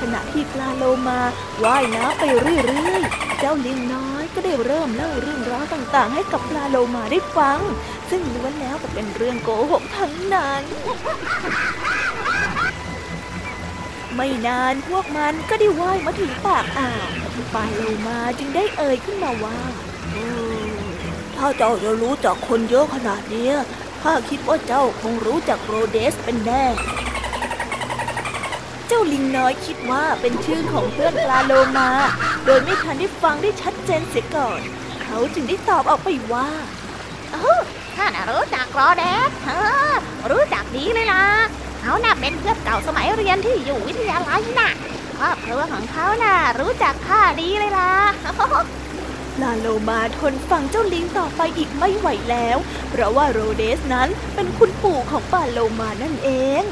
[0.00, 1.18] ขณะที่ปลาโลมา
[1.64, 4.15] ว่ายน้ำไปเรื่อยๆ เจ้าลิงน้อย
[4.46, 7.60] ได้เริ่มเล่าเรื่องราวต่างๆ ให้กับปลาโลมาได้ฟัง
[8.10, 10.62] ซึ่งล้วนแล้วก็เป็นเรื่องโกหกทั้งนั้น
[14.14, 17.08] ไม่นานพวกมันก็ได้ว่ายมาถึงปากอ่าว
[17.54, 19.58] ปลาโลมาจึงได้เอ่ยขึ้นมาว่า
[21.36, 23.50] ถ้าเจ้าจะรู้จักคนเยอะขนาดนี้
[24.02, 26.64] ข้าคิดว่าเจ้าคงรู้จักโรเดสเป็นแน่
[28.88, 31.90] เจ้าลิงน้อยคิดว่าเป็นชื่อของเพื่อนปลาโลมา
[32.44, 34.60] โดยไม่ทันได้ฟังได้ชัดเจนเสียก่อน
[35.02, 36.48] เขาจึงได้ตอบออกไปว่า
[37.32, 37.60] เออ
[37.96, 39.50] ข้าน่ะรู้จักรอแดดเอ
[39.92, 39.94] อ
[40.30, 41.24] รู้จักดีเลยล่ะ
[41.80, 44.70] เขาน่ะเป็นเพื่อนเก่าสมัยเรียนที่อยู่วิทยาลัยน่ะ
[45.18, 47.92] ครอบครัวของเขาน่ะรู้จักข้าดีเลยล่ะ
[49.42, 52.56] ลาโลมาทนฟังเจ้าลิงต่อไปอีกไม่ไหวแล้ว
[52.90, 56.30] เพราะว่าโรเดสนั้นเป็นคุณปู่ของปาโลมานั่นเอ
[56.62, 56.64] ง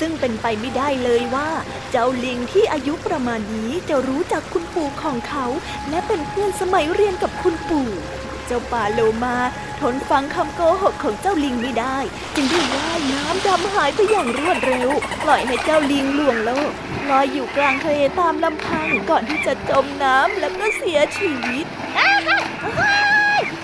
[0.00, 1.50] ซึ่งเป็นไปไม่ได้เลยว่า
[1.90, 5.46] เจ้าลิงที่อายุประมาณนี้จะรู้จักคุณปู่ของเขา
[5.90, 7.88] และเป็นเพื่อนสมัยเรียนกับคุณปู่
[8.46, 9.36] เจ้าป่าโลมา
[9.80, 11.98] ทนฟังคำโกหกของเจ้าลิงไม่ได้
[12.34, 14.90] จึงได้ว่ายน้ำดำหายไปอย่างรวดเร็ว
[15.24, 16.72] ปล่อยให้เจ้าลิงล่วงโลก
[17.10, 21.66] ลอยอยู่กลางทะเลตามลำพังก่อนที่จะจมน้ำแล้วก็เสียชีวิต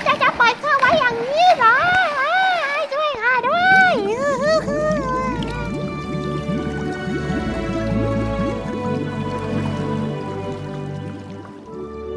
[0.07, 1.79] จะจะปล่อยข้าไว้อย่างนี้เหรอ
[2.93, 3.95] ช่วยข้าด้วย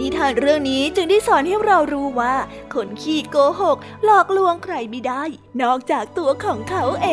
[0.10, 2.36] นิทานเรื่องนี้จึงได้สอนให้เรารู้ว่า
[2.74, 5.24] คนขี้โกหก หลอกลวงใครไม่ได้
[5.62, 7.08] นอกจากตัวของเขาเอ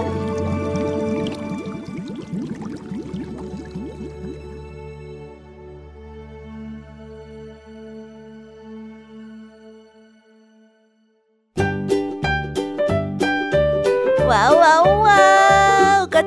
[0.00, 0.35] ง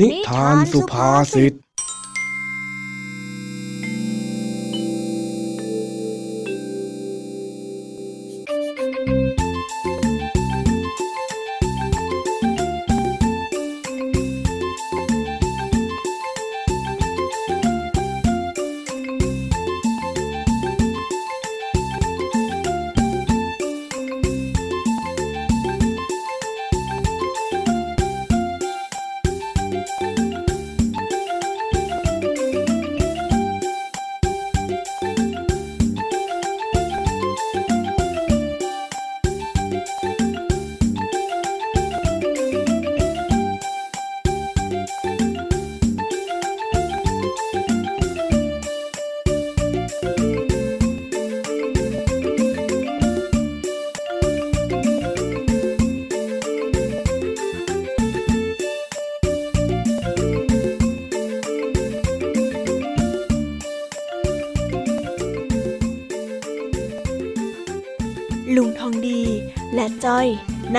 [0.00, 1.52] นิทานสุภาษิต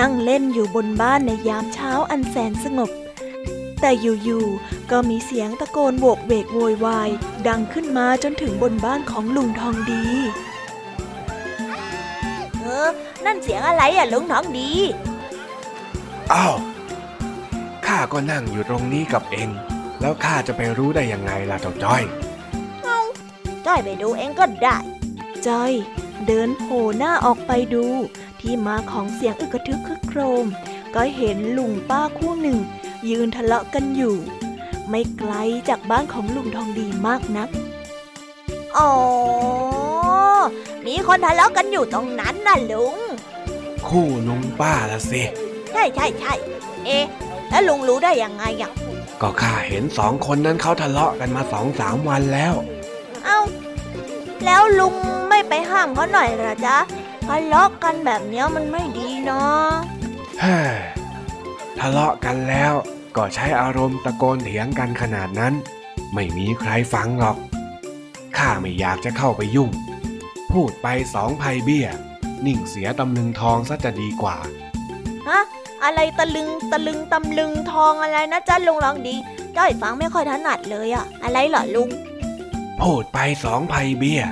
[0.06, 2.90] นั่งเล่นอยู่บนบ้านในยามเช้าอันแสนสงบ
[3.80, 7.10] แต่อยู่ๆก็มีเสียงตะโกนโวกเวกโวยวาย
[7.48, 10.04] ดังขึ้นมาจนถึงบนบ้านของลุงทองดี
[12.60, 12.88] เออ
[13.24, 14.70] นั่นเสียงอะไรอะลุงทองดี
[16.32, 16.56] อ้าว
[17.86, 19.48] ข้าก็นั่งอยู่ตรงนี้กับเอง
[20.00, 22.02] แล้วข้าจะไปรู้ได้ยังไงล่ะเจ้าจ้อย
[23.66, 24.78] จ้อยไปดูเองก็ได้
[25.46, 25.72] จ้อย
[26.26, 27.86] เดินโผล่หน้าออกไปดู
[28.46, 30.46] ที่มาของเสียงอึกกระทึกคึกโครม
[30.94, 32.58] ก็เห็นลุงป้าคู่หนึ่ง
[33.10, 34.16] ยืนทะเลาะกันอยู่
[34.88, 35.32] ไม่ไกล
[35.68, 37.48] จากบ้านของลุงทองดีมากนัก
[38.76, 38.92] อ๋อ
[40.86, 42.96] มีคนทะเลาะกันอยู่ตรงนั้นน่ะลุง
[43.88, 45.22] คู่ลุงป้าละสิ
[45.72, 46.34] ใช่ใช่ใช่
[46.84, 47.04] เอ๊ะ
[47.50, 48.72] แล้วลุงรู้ได้ยังไงอะ
[49.20, 52.54] ก็ข้าเห็นสองคนนั้นเขาทะเลาะกันมาสองสามวันแล้ว
[53.24, 53.40] เอ้า
[54.44, 54.94] แล้วลุง
[55.28, 56.76] ไม่ไปห้ามเขาหน่อยเหรอจ๊ะ
[57.26, 59.64] ทะเลาะกันแบบเนี้ยมันไม่ดีเนาะ
[60.40, 60.76] เฮ้ย
[61.78, 62.72] ทะเลาะกันแล้ว
[63.16, 65.54] ก็ใช้อารมณ์ตะโกนเถียงกันขนาดนั้น
[66.14, 67.36] ไม่มีใครฟังหรอก
[68.36, 69.70] ข้าไม่อยากจะเข้าไปยุ่ง
[70.52, 71.88] พูดไปสองภัยเบี้ย
[72.46, 74.36] นิ่งเสียตำลึงทองซะจะดีกว่า
[75.28, 75.42] ฮะ
[75.84, 79.16] อะไรตะลึงตะลึงตำลึงทองอะไรนะจ๊ะลุงลองดี
[79.56, 81.88] จ้อยฟังไม่ค่อยถนัดเลยอะอะไรเหรอลุง
[82.80, 84.22] พูดไปสองภัยเบี้ย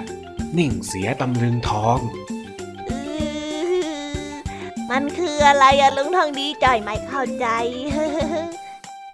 [0.59, 2.24] นิ่งเสียตำลึงทองอือ
[4.97, 7.47] มันคืออะไรอะลุงทองดีจ้อยไม่เข้าใจ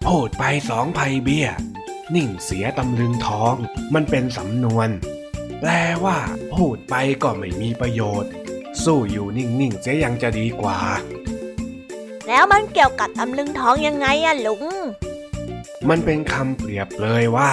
[0.06, 1.48] พูดไปสองภัยเบี้ย
[2.14, 3.54] นิ่งเสียตำลึงทอง
[3.94, 4.88] มันเป็นสำนวน
[5.60, 5.70] แปล
[6.04, 6.18] ว่า
[6.54, 8.32] พูดไปก็ไม่มีประโยชน์
[8.84, 10.78] สู้อยู่นิ่งๆเสียยังจะดีกว่า
[12.28, 14.64] แล้วมันเกี่ยวกับตำลึงทองยังไงอะลุง
[15.88, 17.50] มันเป็นคำเปรียบเลยว่า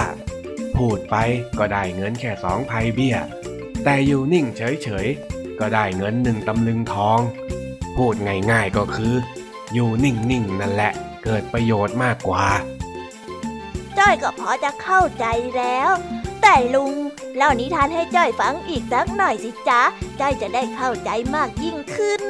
[0.78, 1.16] พูดไป
[1.60, 3.18] ก็ได้เงินแค่สองภัยเบี้ย
[3.84, 7.20] แต่อยู่นิ่งเฉยๆก็ได้เงินหนึ่งตำลึงทอง
[7.98, 8.16] พูด
[8.52, 9.14] ง่ายๆก็คือ
[9.74, 10.92] อยู่นิ่งๆนั่นแหละ
[11.24, 12.46] เกิดประโยชน์มากกว่า
[13.98, 15.26] จ้อยก็พอจะเข้าใจ
[15.58, 15.92] แล้ว
[16.42, 16.94] แต่ลุง
[17.36, 19.82] เล่านิทานให้จ้อยฟังอีกสักหน่อยสิจ๊ะ
[20.20, 22.22] จ้อยจะได้เข้าใจมากยิ่งขึ้น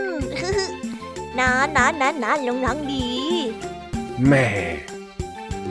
[1.40, 3.10] นะนะนะนะลุงทั้งดี
[4.28, 4.48] แม่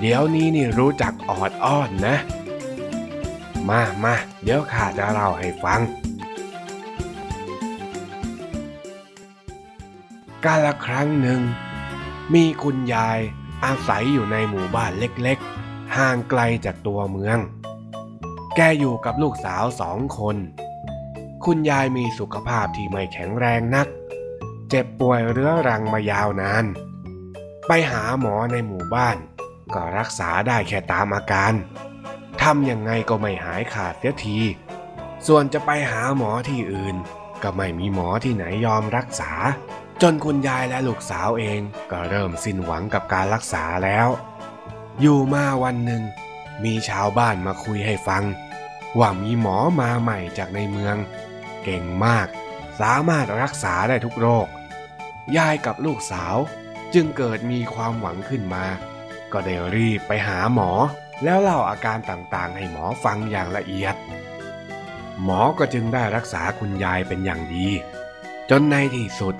[0.00, 2.16] เดี๋ยวนี้นี่รู้จักออดอ้อนนะ
[3.68, 5.80] มามาเดี๋ยวข้าจะเล่าให้ฟัง
[10.46, 11.40] กาละครั้งหนึ่ง
[12.34, 13.18] มีคุณยาย
[13.64, 17.38] อาศัยอยู่ในหมู่บ้านเล็กๆ ห่างไกลจากตัวเมือง
[18.56, 20.36] แกอยู่กับลูกสาวสองคน
[21.44, 23.88] คุณยายมีสุขภาพที่ไม่แข็งแรงนัก
[24.68, 26.64] เจ็บป่วยเรื้อรังมายาวนาน
[27.66, 29.16] ไปหาหมอในหมู่บ้าน
[29.74, 31.52] ก็รักษาได้แค่ตามอาการ
[32.42, 34.38] ทำยังไงก็ไม่หายขาดเสียที
[35.26, 36.96] ส่วนจะไปหาหมอที่อื่น
[37.42, 39.32] ก็ไม่มีหมอที่ไหนยอมรักษา
[40.02, 44.08] จนคุณยายและลูกสาวเองก็เริ่มสิ้นหวังกับการรักษาแล้ว
[45.00, 46.02] อยู่มาวันหนึ่ง
[46.64, 48.24] มีชาวบ้านมาคุยให้ฟัง
[48.98, 50.96] ว่ามีหมอมาใหม่จากในเมือง
[51.64, 52.28] เก่งมาก
[52.80, 54.46] สามารถรักษาได้ทุกโรค
[55.36, 56.36] ยายกับลูกสาว
[56.94, 58.64] จึงเกิดมีความหวังขึ้นมา
[59.32, 60.70] ก็ได้รีบไปหาหมอ
[61.24, 63.94] แล้วเล่าอาการต่างๆ ให้หมอฟังอย่างละเอียด
[65.22, 67.68] หมอก็จึงได้รักษาคุณยายเป็นอย่างดี
[68.50, 69.34] จนในที่สุด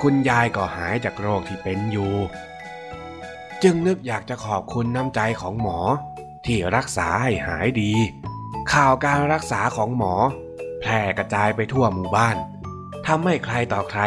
[0.00, 2.14] คุณยายก็หายจากโรคที่เป็นอยู่
[3.62, 5.78] จึงนึกอยากจะขอบคุณน้ำใจของหมอ
[6.46, 7.92] ที่รักษาให้หายดี
[8.72, 10.14] ข่าวการรักษาของหมอ
[10.80, 12.36] แพร่กระจายไปทั่วหมู่บ้าน
[13.06, 14.02] ทำให้ใครต่อใคร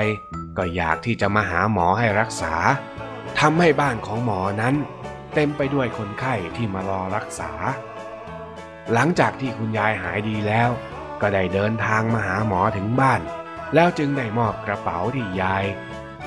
[0.58, 2.54] ก็อยากที่จะมาหาหมอให้รักษา
[3.40, 4.76] ทำให้บ้านของหมอนั้น
[5.34, 7.52] เต็มไปด้วยคนไข้ที่มารอรักษา
[8.94, 10.70] หลังจากที่คุณยายหายดีแล้ว
[11.22, 13.22] ก็ได้เดินทางมาหาหมอถึงบ้าน
[13.74, 15.64] แล้วจึงได้มอบกระเป๋าที่ยาย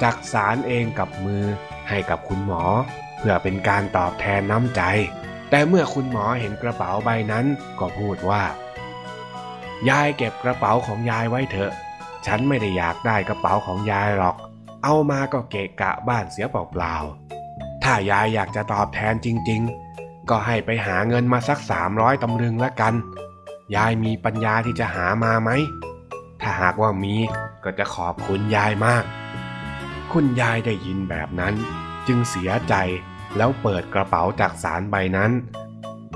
[0.02, 1.44] จักสารเองกับมือ
[1.88, 2.62] ให้กับคุณหมอ
[3.18, 4.82] เพื่อเป็นการตอบแทนน้ำใจ
[5.50, 7.46] แต่เมื่อคุณหมอเห็นกระเป๋าใบนั้น
[7.80, 8.42] ก็พูดว่า
[9.88, 11.72] ยายเก็บกระเป๋าของยายไว้เถอะ
[12.26, 14.36] ฉันไม่ได้อยากได้กระเป๋าของยายหรอก
[14.84, 19.60] เอามาก็เกะกะบ้านเสียเปล่าๆถ้ายายอยากจะตอบแทนจริง
[19.94, 22.94] ๆ ก็ให้ไปหาเงินมาสักสามร้อยตำลึงละกัน
[23.76, 25.50] ยายมีปัญญาที่จะหามาไหม
[26.42, 27.14] ถ้าหากว่ามี
[27.64, 29.04] ก็จะขอบคุณยายมาก
[30.12, 31.54] คุณยายได้ยินแบบนั้น
[32.06, 32.74] จึงเสียใจ
[33.36, 35.32] แล้วเปิดกระเป๋าจากสารใบนั้น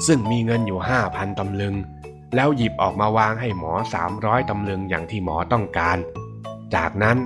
[0.07, 1.75] ซึ่งมีเงินอยู่ห้าพันตำลึง
[2.35, 5.99] แล้วหยิบออกมาวางให้หมอสามร้อยตำลึงอย่างที่หมอต้องการ
[6.75, 7.19] จากนั้น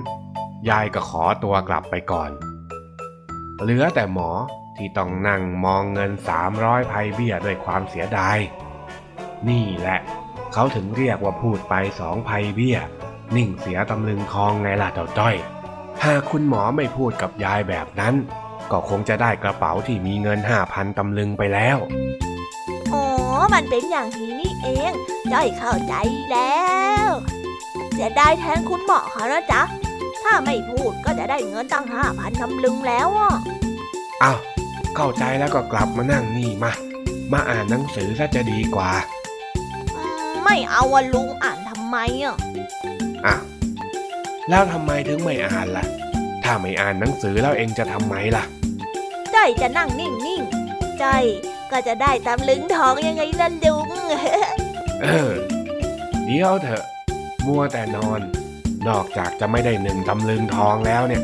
[0.69, 2.31] ยายก็ขอตัวกลับไปก่อน
[3.61, 4.29] เหลือแต่หมอ
[4.77, 8.37] ที่ต้องนั่งมองเงินสามร้อยภัยเบี้ยด้วยความเสียดาย
[9.49, 9.99] นี่แหละ
[10.53, 12.77] เขาถึงเรียกว่าพูดไปสองภัยเบี้ย
[13.35, 15.35] นิ่งเสียตำลึงทองไงล่ะเจ้าจ้อย
[16.03, 18.15] หากคุณหมอไม่พูดกับยายแบบนั้น
[18.71, 21.77] ก็คงจะได้กระเป๋าที่มีเงินห้าพันตำลึงไปแล้ว
[22.93, 23.05] อ๋อ
[23.53, 24.91] มันเป็นอย่างนี้นี่เอง
[25.31, 25.93] จ้อยเข้าใจ
[26.31, 26.61] แล้
[27.07, 27.09] ว
[27.91, 29.61] เสียดายแทนคุณหมอเขานะจ๊ะ
[30.23, 33.33] ถ้าไม่พูดก็จะได้เงินตั้งห้าพันตำลึงแล้วอะ
[34.23, 34.39] อ้าว
[34.95, 36.71] เข้าใจแล้วก็กลับมานั่งนี่มา
[37.31, 39.20] มาอ่านหนังสือซะจะดีกว่าอืม
[40.43, 42.35] ไม่เอาอะลุงอ่านทำไมอะ
[43.25, 43.43] อ้าว
[44.49, 45.85] แล้วทำไมถึงไม่อ่านล่ะ
[46.43, 48.43] ถ้าไม่อ่านหนังสือแล้วเองจะทำไมล่ะ
[49.33, 51.23] จ้อยจะนั่งนิ่งๆจ้อย
[51.71, 53.87] ก็จะได้ตำลึงทองยังไงล่ะลุง
[55.03, 55.31] เออ
[56.25, 56.83] เดี๋ยวเถอะ
[57.47, 58.19] มัวแต่นอน
[58.87, 61.23] นอกจากจะไม่ได้หนึ่งตำลึงทองแล้วเนี่ย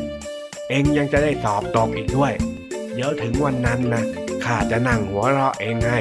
[0.70, 2.34] เองยังจะได้สอบตกอีกด้วย
[2.94, 4.04] เดี๋ยวถึงวันนั้นนะ
[4.46, 6.00] ข้าจะนั่งหัวเราะเองให้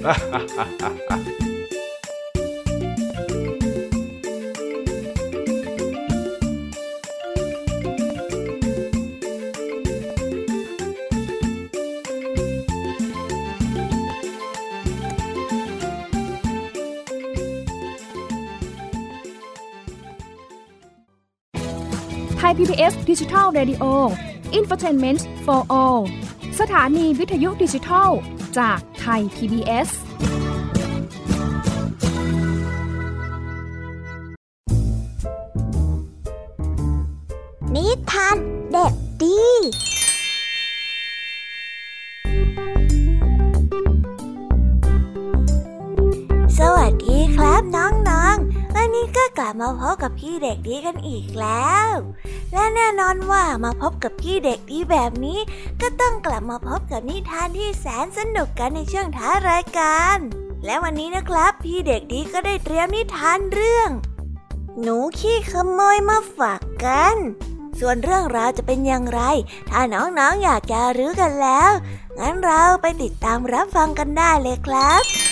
[0.00, 0.04] ไท
[22.50, 23.84] ย PBS ดิจิทัล Radio
[24.58, 26.00] Infotainment for All
[26.60, 28.10] สถานีวิทยุดิจิทัล
[28.58, 28.78] จาก
[29.18, 29.90] ย PBS
[37.74, 38.36] นิทาน
[38.72, 39.42] เด็กดี
[46.58, 51.69] สวัสดีครับน้องๆ วันนี้ก็กลับมาพบกับพี่เด็กดีกันอีกแล้ว
[53.10, 55.38] อนว่ามาพบกับพี่เด็กดีแบบนี้
[55.80, 60.18] ก็ต้องกลับมาพบกับนิทานที่แสนสนุกกันในช่วงท้ายรายการ
[60.64, 63.90] และวันนี้นะครับ พี่เด็กดีก็ได้เตรียมนิทานเรื่อง
[64.80, 67.16] หนูขี้ขโมยมาฝากกัน
[67.80, 69.20] ส่วนเรื่องราวจะเป็นอย่างไร
[69.70, 71.70] ถ้าน้องๆออยากจะรู้กันแล้ว
[72.18, 75.29] งั้นเราไปติดตามรับฟังกันได้เลยครับ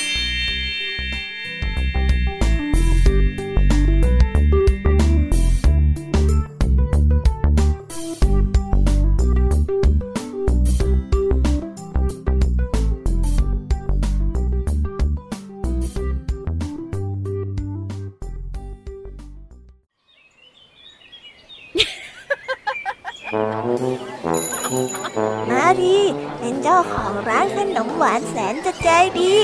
[27.27, 28.89] ร้านขนมหวานแสนจะใจ
[29.21, 29.35] ดี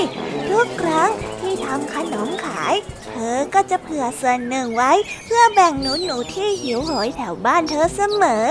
[0.49, 1.09] ทุกครั้ง
[1.39, 2.73] ที่ทำขนมขาย
[3.11, 4.91] เธอก็จะเผื่อส่วนหนึ่งไว้
[5.25, 8.45] เพื่อแบ่งหนูหนูๆที่หิวโหยแถวบ้านเธอเสมอ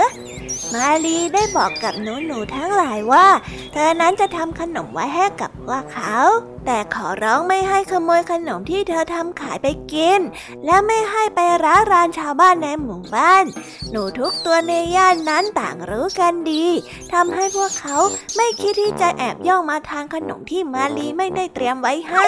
[0.73, 3.27] มาลีได้บอกกับหนูหนูๆทั้งหลายว่า
[3.73, 6.17] เธอนั้นจะทำขนมไว้ให้กับพวกเขา
[6.65, 10.19] แต่ขอร้องไม่ให้ขโมยขนมที่เธอทำขายไปกิน
[10.65, 13.45] และไม่ให้ไปร้ารานชาวบ้านในหมู่บ้าน
[13.91, 16.65] หนูทุกตัวในย่านนั้นต่างรู้กันดี
[17.13, 17.97] ทำให้พวกเขา
[18.35, 22.25] ไม่คิดที่จะแอบย่องมาทานขนมที่มาลีไม่ได้เตรียมไว้ให้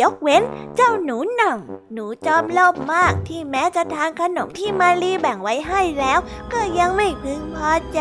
[0.00, 0.42] ยกเว้น
[0.76, 1.58] เจ้าหนูหน่อง
[1.92, 6.18] หนูจอมโลภมากที่แม้จะทานขนมที่มาลีแบ่งไว้ให้แล้ว
[6.52, 8.00] ก็ยังไม่พึงพอใจ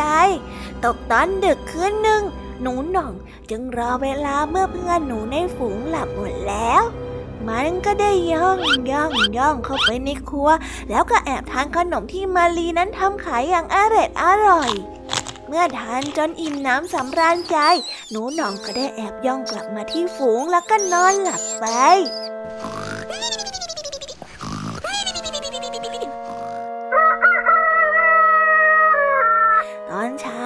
[0.83, 2.23] ตกตอนดึกคืนหนึ่ง
[2.61, 3.13] หนูหน่อง
[3.49, 6.83] จึงรอเวลาเมื่อเพื่อนหนูในฝูงหลับหมดแล้ว
[7.47, 8.59] มันก็ได้ย่อง
[8.91, 10.49] ย่องย่องเข้าไปในครัว
[10.89, 14.71] แล้วก็แอบทานขนมที่มาลีนั้นทำขายอย่างอร่อยอร่อย
[15.47, 17.57] เมื่อทานจนอิ่มน้ำสำราญใจ
[18.09, 21.65] หนูหน่องก็ได้แอบย่องกลับมาที่ฝูงแล้วก็นอนหลับไป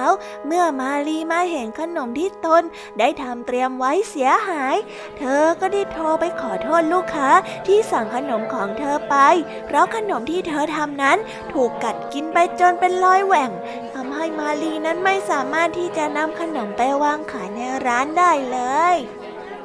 [0.04, 2.62] เช้าเมื่อมาลีมาเห็นขนมที่ตน
[2.98, 4.76] ได้ทำเตรียมไว้เสียหาย
[5.18, 7.30] เธอก็ได้โทรไปขอโทษลูกค้า
[7.66, 9.16] ที่สั่งขนมของเธอไป
[9.66, 11.18] เพราะขนมที่เธอทำนั้น
[11.52, 13.50] ถูกกัดกินไปจนเป็นรอยแหว่ง
[13.94, 18.58] ทำให้มาลีนั้นไม่สามารถที่จะนำขนมไปวางขายในร้านได้เล
[18.94, 18.96] ย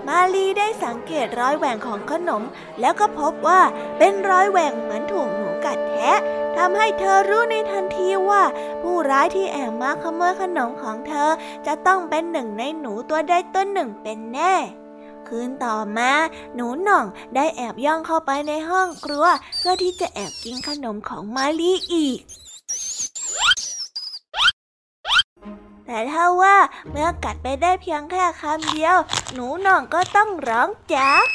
[0.08, 2.44] มาลีได้สังเกตรอยแหว่งของขนม
[2.80, 3.62] แล้วก็พบว่า
[3.98, 6.20] เป็นรอยแหว่งเหมือนถูกหนูกัดแทะ
[6.62, 8.44] ทำให้เธอรู้ในทันทีว่า
[8.82, 11.30] ผู้ร้ายที่แอบมาขโมยขนมของเธอ
[11.68, 14.56] จะต้องเป็นหนึ่งในหนูตัวใดตัวหนึ่งเป็นแน่
[15.28, 16.12] คืนต่อมา
[16.56, 17.06] หนูหน่อง
[17.36, 19.26] ได้แอบย่องเข้าไปในห้องครัว
[19.58, 22.20] เพื่อที่จะแอบกินขนมของมาลีอีก
[25.86, 26.56] แต่ถ้าว่า
[26.90, 28.98] เมื่อกัดไปได้เพียงแค่คำเดียว
[29.34, 31.26] หนูหน่องก็ต้องร้องจาก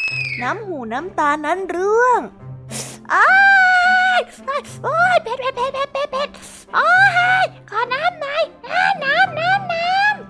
[0.42, 2.20] น้ำหูน้ำตานั้นร่วง
[3.12, 3.73] อ้า
[4.84, 6.28] โอ้ยเผ็ดเผ็ดเผ็ดเผ็ดเผ็ดเผ็ด
[6.74, 6.88] โอ้
[7.42, 9.88] ยขอน้ำหน่อยน้ำน้ำน้ำน้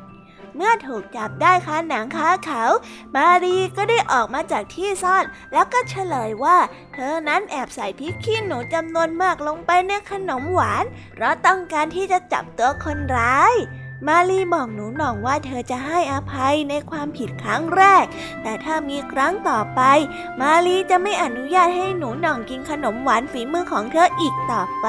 [0.09, 2.64] ำเมื่อถูกจับได้คาหนังคาเขา
[3.14, 6.59] มารีก็ได้ออกมาจากที่ซ่อน แล้วก็เฉลยว่า
[6.95, 13.55] เธอนั้นแอบใส่พริกขี้หนูจำนวนมากลงไปในขนมหวาน เพราะต้องการที่จะจับตัวคนร้าย
[14.07, 18.05] มาลีบอกหนูหน่องว่าเธอจะให้อภัยในความผิดครั้งแรก
[18.43, 19.81] แต่ถ้ามีครั้งต่อไป
[20.41, 24.89] มาลีจะไม่อนุญาตให้หนูหน่องกินขนมหวานฝีมือของเธออีกต่อไป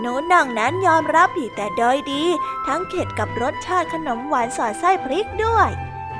[0.00, 2.24] หนูหน่องนั้นยอมรับผิดแต่โดยดี
[2.66, 5.70] ทั้งเข็ดกับรสชาติขนมหวานสอดไส้พริกด้วย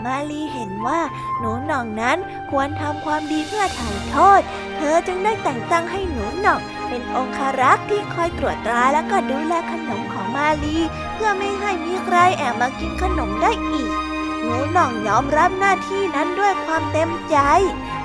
[0.04, 1.00] มาลีเห็นว่า
[1.38, 2.18] หนูหน่องนั้น
[2.50, 4.40] ควรทำความดีเพื่อถ่ายโทษ
[4.76, 10.76] เธอจึงได้แต่งตั้งให้หนูหน่อง เป็นองคารักษ์ที่คอยตรวจตราและก็ดูแลขนมของมาลี
[11.14, 13.92] เพื่อไม่ให้มีใครแอบมากินขนมได้อีก
[14.40, 17.36] หนูหน่องยอมรับหน้าที่นั้นด้วยความเต็มใจ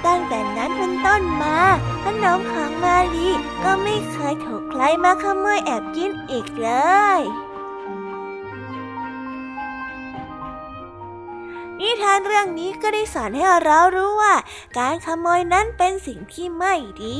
[0.06, 1.58] ตั้งแต่นั้นเป็นต้นมา
[2.06, 3.28] ขนมของมาลี
[3.64, 6.72] ก็ไม่เคยถูกใครมาขโมยแอบกินอีกเล
[7.20, 7.22] ย
[11.80, 14.36] นิทานเรื่องนี้ก็ได้สอนให้เรารู้ว่า
[14.78, 16.74] การขโมยนั้นเป็นสิ่งที่ไม่
[17.04, 17.20] ดี